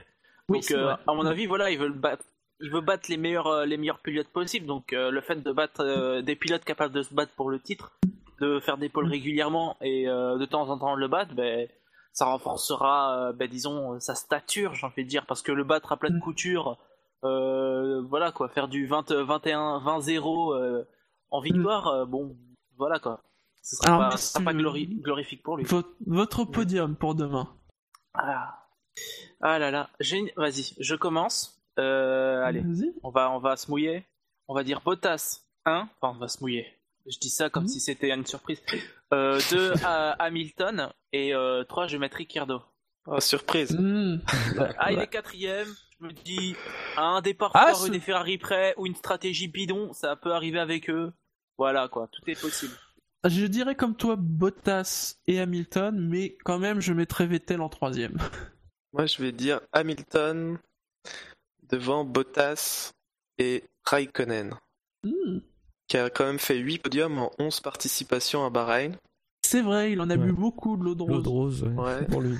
[0.50, 2.24] Oui, Donc, euh, à mon avis, voilà, il veut le battre.
[2.60, 4.66] Il veut battre les meilleurs, euh, les meilleurs pilotes possibles.
[4.66, 7.92] Donc, euh, le fait de battre des pilotes capables de se battre pour le titre,
[8.40, 8.92] de faire des Mm.
[8.92, 11.68] pôles régulièrement et de temps en temps le battre, ben,
[12.12, 15.96] ça renforcera, ben, disons, sa stature, j'ai envie de dire, parce que le battre à
[15.96, 16.20] plat de Mm.
[16.20, 16.78] couture,
[17.24, 20.84] euh, voilà quoi, faire du 20, 21, 20-0 euh,
[21.30, 22.36] en victoire, euh, bon,
[22.76, 23.20] voilà quoi.
[23.62, 23.94] Ce sera Mm.
[23.94, 25.64] Alors, pas, mais ce sera pas glori- glorifique pour lui.
[25.64, 27.48] Votre, votre podium pour demain.
[28.14, 28.60] Ah.
[29.40, 31.60] Ah là là, une- vas-y, je commence.
[31.78, 32.62] Euh, allez,
[33.02, 34.04] on va, on va se mouiller.
[34.48, 36.66] On va dire Bottas 1, enfin on va se mouiller.
[37.10, 37.68] Je dis ça comme Mhm.
[37.68, 38.62] si c'était une surprise.
[39.10, 39.12] 2
[39.84, 41.32] à Hamilton et
[41.68, 42.62] 3 je vais mettre Ricciardo.
[43.06, 43.72] Oh, surprise.
[43.78, 44.20] Mmh.
[44.78, 45.68] Ah il est quatrième,
[46.00, 46.56] je me dis
[46.96, 50.88] à un départ Ah, des Ferrari prêts ou une stratégie bidon, ça peut arriver avec
[50.88, 51.12] eux.
[51.58, 52.72] Voilà quoi, tout est possible.
[53.26, 58.16] Je dirais comme toi Bottas et Hamilton, mais quand même je mettrais Vettel en troisième.
[58.94, 60.58] Moi, je vais dire Hamilton
[61.68, 62.92] devant Bottas
[63.38, 64.54] et Raikkonen,
[65.02, 65.38] Mmh.
[65.88, 68.96] qui a quand même fait 8 podiums en 11 participations à Bahreïn.
[69.42, 70.24] C'est vrai, il en a Ouais.
[70.26, 71.22] bu beaucoup de l'eau de L'eau rose.
[71.24, 72.04] de rose, ouais, Ouais.
[72.06, 72.38] pour lui.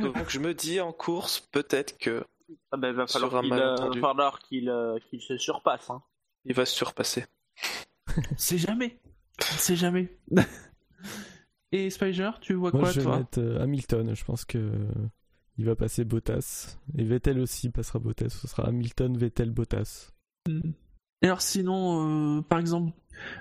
[0.00, 2.24] Donc je me dis en course, peut-être que
[2.72, 4.00] Ah ben, va Sur falloir qu'il euh, malentendu.
[4.00, 5.90] va falloir qu'il euh, qu'il se surpasse.
[5.90, 6.02] Hein.
[6.44, 7.26] il va se surpasser.
[8.38, 8.98] Sait jamais.
[9.40, 10.16] Sait jamais.
[11.72, 13.18] et Spider, tu vois Moi, quoi je vais toi?
[13.18, 14.14] mettre euh, Hamilton.
[14.14, 14.70] Je pense que
[15.58, 16.78] il va passer Bottas.
[16.96, 18.30] Et Vettel aussi passera Bottas.
[18.30, 20.12] Ce sera Hamilton, Vettel, Bottas.
[20.48, 22.92] Et Alors sinon, euh, par exemple,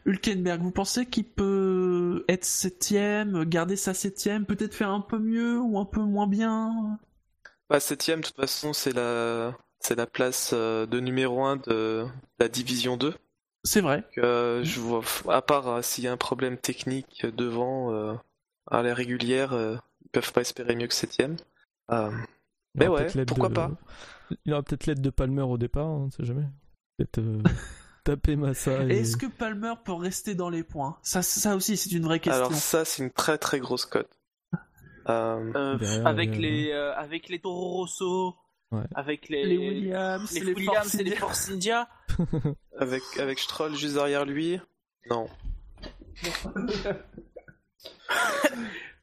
[0.06, 5.60] Hülkenberg, vous pensez qu'il peut être septième, garder sa septième, peut-être faire un peu mieux
[5.60, 7.00] ou un peu moins bien?
[7.70, 12.06] Bah, septième, de toute façon, c'est la, c'est la place euh, de numéro 1 de
[12.40, 13.14] la division 2.
[13.64, 14.04] C'est vrai.
[14.04, 18.14] Donc, euh, je vois, à part euh, s'il y a un problème technique devant euh,
[18.68, 21.38] à la régulière, euh, ils peuvent pas espérer mieux que septième.
[21.92, 22.12] Euh,
[22.76, 23.72] Il Mais aura ouais, peut-être l'aide pourquoi de- pas.
[24.46, 26.46] Il aura peut-être l'aide de Palmer au départ, hein, on sait jamais.
[26.98, 27.42] Peut-être euh,
[28.04, 29.00] taper Massa et...
[29.00, 30.98] Est-ce que Palmer peut rester dans les points?
[31.02, 32.46] Ça, ça aussi, c'est une vraie question.
[32.46, 34.10] alors ça, c'est une très très grosse cote.
[35.08, 38.36] Euh, Euh, Derrière, avec, les, euh, avec les Toro Rosso,
[38.72, 38.84] Ouais.
[38.94, 41.20] avec les, les Williams, les les, Williams Force et les India.
[41.20, 41.90] Force India.
[42.78, 44.62] avec avec Stroll juste derrière lui,
[45.10, 45.28] non.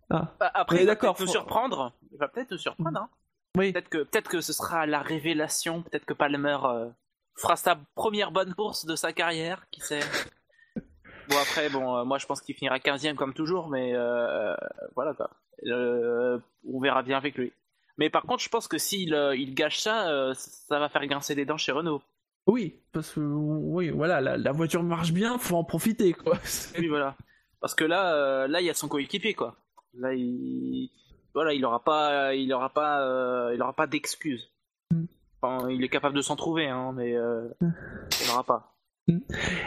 [0.09, 1.93] Ah, Bah, Après, d'accord, faut- surprendre.
[2.17, 2.99] Il va peut-être nous surprendre.
[2.99, 3.11] Hein.
[3.59, 3.73] oui.
[3.73, 5.83] Peut-être que, peut que ce sera la révélation.
[5.83, 6.89] Peut-être que Palmer euh,
[7.37, 9.67] fera sa première bonne course de sa carrière.
[9.71, 10.01] Qui sait
[11.29, 14.55] Bon, après, bon, euh, moi je pense qu'il finira 15ème comme toujours, mais euh,
[14.95, 15.29] voilà quoi.
[15.62, 17.53] On verra bien avec lui.
[17.99, 21.45] Mais par contre, je pense que s'il il gâche ça, ça va faire grincer des
[21.45, 22.01] dents chez Renault.
[22.47, 26.39] Oui, parce que oui, voilà, la, la voiture marche bien, faut en profiter quoi.
[26.79, 27.14] Oui, voilà.
[27.61, 29.57] Parce que là, là, il y a son coéquipier, quoi.
[29.95, 30.91] Là, il,
[31.37, 34.51] voilà, il aura pas, il aura pas, euh, il aura pas d'excuses.
[34.91, 35.05] Mm.
[35.43, 38.74] Enfin, il est capable de s'en trouver, hein, mais euh, il n'aura pas.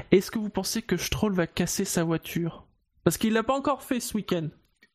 [0.09, 2.65] Est-ce que vous pensez que Stroll va casser sa voiture?
[3.03, 4.47] Parce qu'il l'a pas encore fait ce week-end.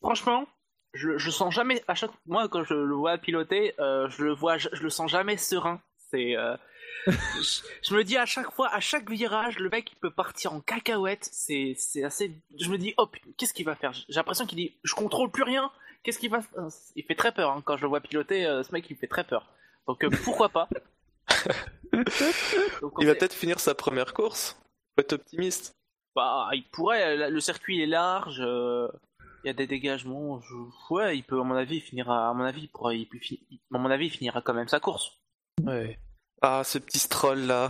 [0.02, 0.48] Franchement,
[0.94, 4.34] je, je sens jamais à chaque, moi quand je le vois piloter, euh, je le
[4.34, 5.80] vois, je, je le sens jamais serein.
[6.10, 6.56] C'est, euh,
[7.06, 10.52] je, je me dis à chaque fois, à chaque virage, le mec il peut partir
[10.52, 11.28] en cacahuète.
[11.30, 12.32] C'est, assez.
[12.58, 13.92] Je me dis, putain, qu'est-ce qu'il va faire?
[13.92, 15.70] J'ai l'impression qu'il dit, je contrôle plus rien.
[16.04, 18.46] Qu'est-ce qu'il va faire Il fait très peur hein, quand je le vois piloter.
[18.46, 19.48] euh, ce mec il fait très peur.
[19.88, 20.68] Donc euh, pourquoi pas
[22.80, 24.56] Donc, Il va peut-être finir sa première course.
[24.94, 25.72] Faut être optimiste.
[26.14, 27.30] Bah, il pourrait.
[27.30, 28.40] Le circuit est large.
[28.40, 28.88] euh,
[29.44, 30.40] Il y a des dégagements.
[30.40, 30.54] je-
[30.94, 32.28] Ouais, il peut, à mon avis, il finira.
[32.30, 32.94] À mon avis, il pourra.
[32.94, 35.18] Il peut fi- À mon avis, il finira quand même sa course.
[35.62, 35.98] Ouais.
[36.42, 37.68] Ah, ce petit Stroll là.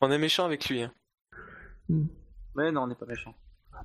[0.00, 0.82] On est méchant avec lui.
[0.82, 0.92] hein.
[2.54, 3.34] Mais non, on n'est pas méchant.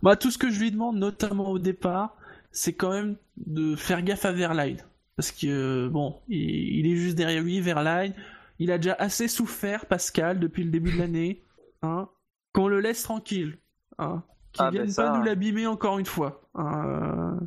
[0.02, 2.16] Bah, tout ce que je lui demande, notamment au départ,
[2.52, 4.78] c'est quand même de faire gaffe à Verline.
[5.16, 5.48] Parce que,
[5.88, 6.40] euh, bon, il,
[6.80, 8.14] il est juste derrière lui, Verline.
[8.60, 11.44] Il a déjà assez souffert, Pascal, depuis le début de l'année.
[11.82, 12.10] Hein
[12.54, 13.58] Qu'on le laisse tranquille.
[13.98, 14.24] Hein
[14.54, 15.26] Qu'il Ah, ben vienne ça, pas nous ouais.
[15.30, 16.50] l'abîmer encore une fois.
[16.56, 17.38] Hein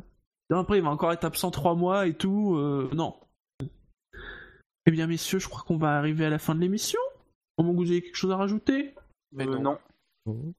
[0.51, 2.55] Après, il va encore être absent trois mois et tout.
[2.55, 3.15] euh, non.
[4.85, 6.99] Eh bien, messieurs, je crois qu'on va arriver à la fin de l'émission.
[7.57, 8.93] Au moment où vous avez quelque chose à rajouter?
[9.31, 9.77] Mais Euh, non.
[10.25, 10.53] Bon.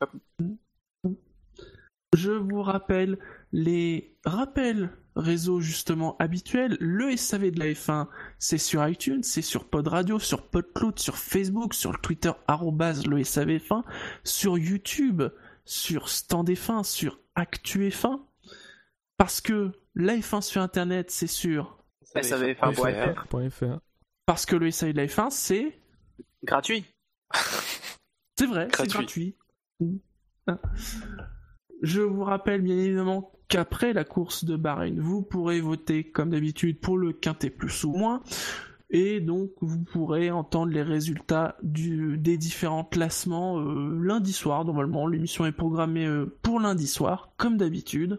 [2.15, 3.19] Je vous rappelle
[3.51, 6.77] les rappels réseaux justement habituels.
[6.81, 8.07] Le SAV de la F1,
[8.39, 13.07] c'est sur iTunes, c'est sur Pod Radio, sur PodCloud, sur Facebook, sur le Twitter arrobase
[13.07, 13.83] le SAVF1,
[14.23, 15.23] sur YouTube,
[15.65, 18.21] sur Stand F1, sur Actu F1.
[19.17, 21.85] Parce que la F1 sur Internet, c'est sur...
[22.15, 23.27] SAVF1.fr.
[23.27, 23.81] Point .fr.
[24.25, 25.81] Parce que le SAV de la F1, c'est...
[26.45, 26.85] Gratuit.
[28.39, 29.37] C'est vrai, c'est Gratuit.
[29.81, 30.03] gratuit.
[31.85, 36.81] Je vous rappelle bien évidemment qu'après la course de Bahreïn, vous pourrez voter comme d'habitude
[36.81, 38.23] pour le quintet plus ou moins.
[38.89, 44.65] Et donc vous pourrez entendre les résultats des différents classements euh, lundi soir.
[44.65, 48.19] Normalement, l'émission est programmée euh, pour lundi soir, comme d'habitude.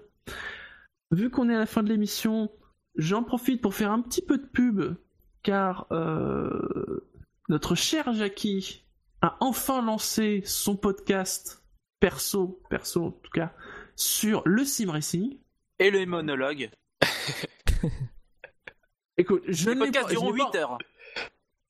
[1.10, 2.52] Vu qu'on est à la fin de l'émission,
[2.98, 4.96] j'en profite pour faire un petit peu de pub,
[5.42, 7.04] car euh,
[7.50, 8.84] notre cher Jackie
[9.24, 11.65] a enfin lancé son podcast
[12.06, 13.52] perso, perso en tout cas,
[13.96, 15.40] sur le sim racing.
[15.80, 16.70] Et le monologue.
[19.18, 20.78] Écoute, je n'ai pas, je durant n'ai 8 pas- heures.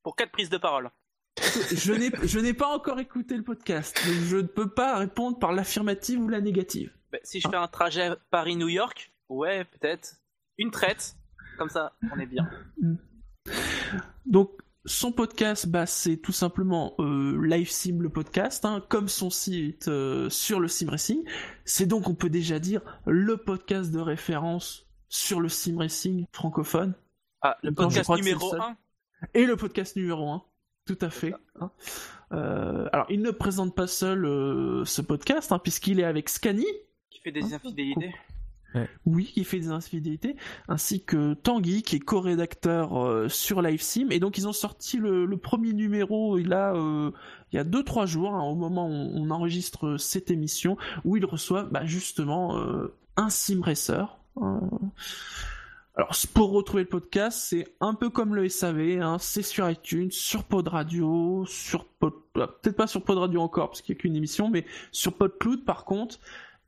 [0.03, 0.91] Pour 4 prises de parole.
[1.37, 6.19] je n'ai, pas encore écouté le podcast, donc je ne peux pas répondre par l'affirmative
[6.19, 6.93] ou la négative.
[7.13, 10.15] Bah, si je fais un trajet Paris-New York, ouais, peut-être.
[10.57, 11.15] Une traite.
[11.57, 12.49] Comme ça, on est bien.
[14.25, 14.51] Donc,
[14.85, 19.87] son podcast, bah, c'est tout simplement euh, Live Sim le podcast, hein, comme son site
[19.87, 21.23] euh, sur le sim racing.
[21.63, 26.93] C'est donc, on peut déjà dire, le podcast de référence sur le sim racing francophone.
[27.41, 28.61] Ah, le podcast numéro le seul.
[28.61, 28.77] 1.
[29.33, 30.43] Et le podcast numéro 1.
[30.85, 31.33] Tout à fait.
[31.59, 31.71] hein.
[32.31, 36.65] Euh, alors, il ne présente pas seul euh, ce podcast, hein, puisqu'il est avec Scani,
[37.09, 38.13] Qui fait des infidélités.
[39.05, 40.35] Oui, qui fait des infidélités,
[40.67, 44.11] ainsi que Tanguy, qui est co-rédacteur euh, sur LiveSim.
[44.11, 47.11] Et donc, ils ont sorti le, premier numéro, euh,
[47.51, 51.25] il y a 2-3 jours, hein, au moment où on enregistre cette émission, où ils
[51.25, 53.61] reçoivent bah, justement euh, un sim.
[55.97, 60.11] Alors, pour retrouver le podcast, c'est un peu comme le SAV, hein, c'est sur iTunes,
[60.11, 62.13] sur Pod Radio, sur Pod...
[62.35, 65.13] ah, peut-être pas sur Pod Radio encore, parce qu'il n'y a qu'une émission, mais sur
[65.13, 66.19] PodCloud par contre,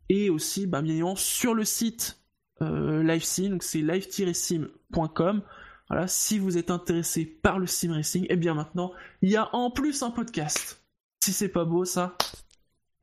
[0.10, 2.20] et aussi, bah, bien évidemment, sur le site
[2.62, 5.42] euh, LiveSim, donc c'est live-sim.com.
[5.90, 8.92] Voilà, si vous êtes intéressé par le sim racing, et bien maintenant,
[9.22, 10.82] il y a en plus un podcast.
[11.24, 12.18] Si c'est pas beau, ça.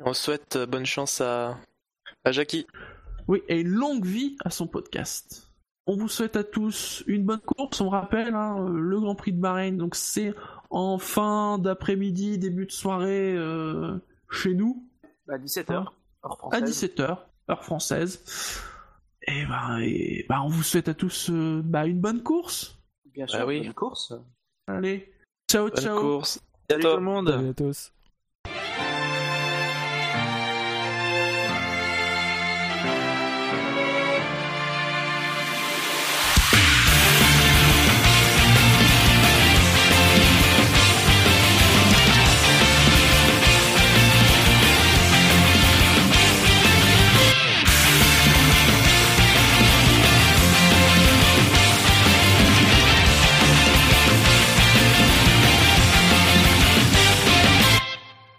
[0.00, 1.58] On souhaite euh, bonne chance à,
[2.24, 2.66] à Jackie.
[3.26, 5.48] Oui, et longue vie à son podcast.
[5.86, 7.80] On vous souhaite à tous une bonne course.
[7.80, 10.34] On rappelle, hein, euh, le Grand Prix de Bahreïn, donc c'est
[10.70, 13.96] en fin d'après-midi, début de soirée euh,
[14.30, 14.86] chez nous,
[15.26, 15.72] Bah, 17h.
[15.72, 15.94] Heure
[16.32, 16.84] à française.
[16.84, 17.18] 17h,
[17.50, 18.62] heure française.
[19.26, 22.78] Et ben, et ben, on vous souhaite à tous euh, bah, une bonne course.
[23.12, 23.60] Bien sûr, Bah oui.
[23.62, 24.12] bonne course.
[24.66, 25.12] Allez,
[25.50, 26.00] ciao, Bonne ciao.
[26.00, 26.40] course.
[26.68, 27.30] Salut tout le monde.
[27.30, 27.92] Salut à tous.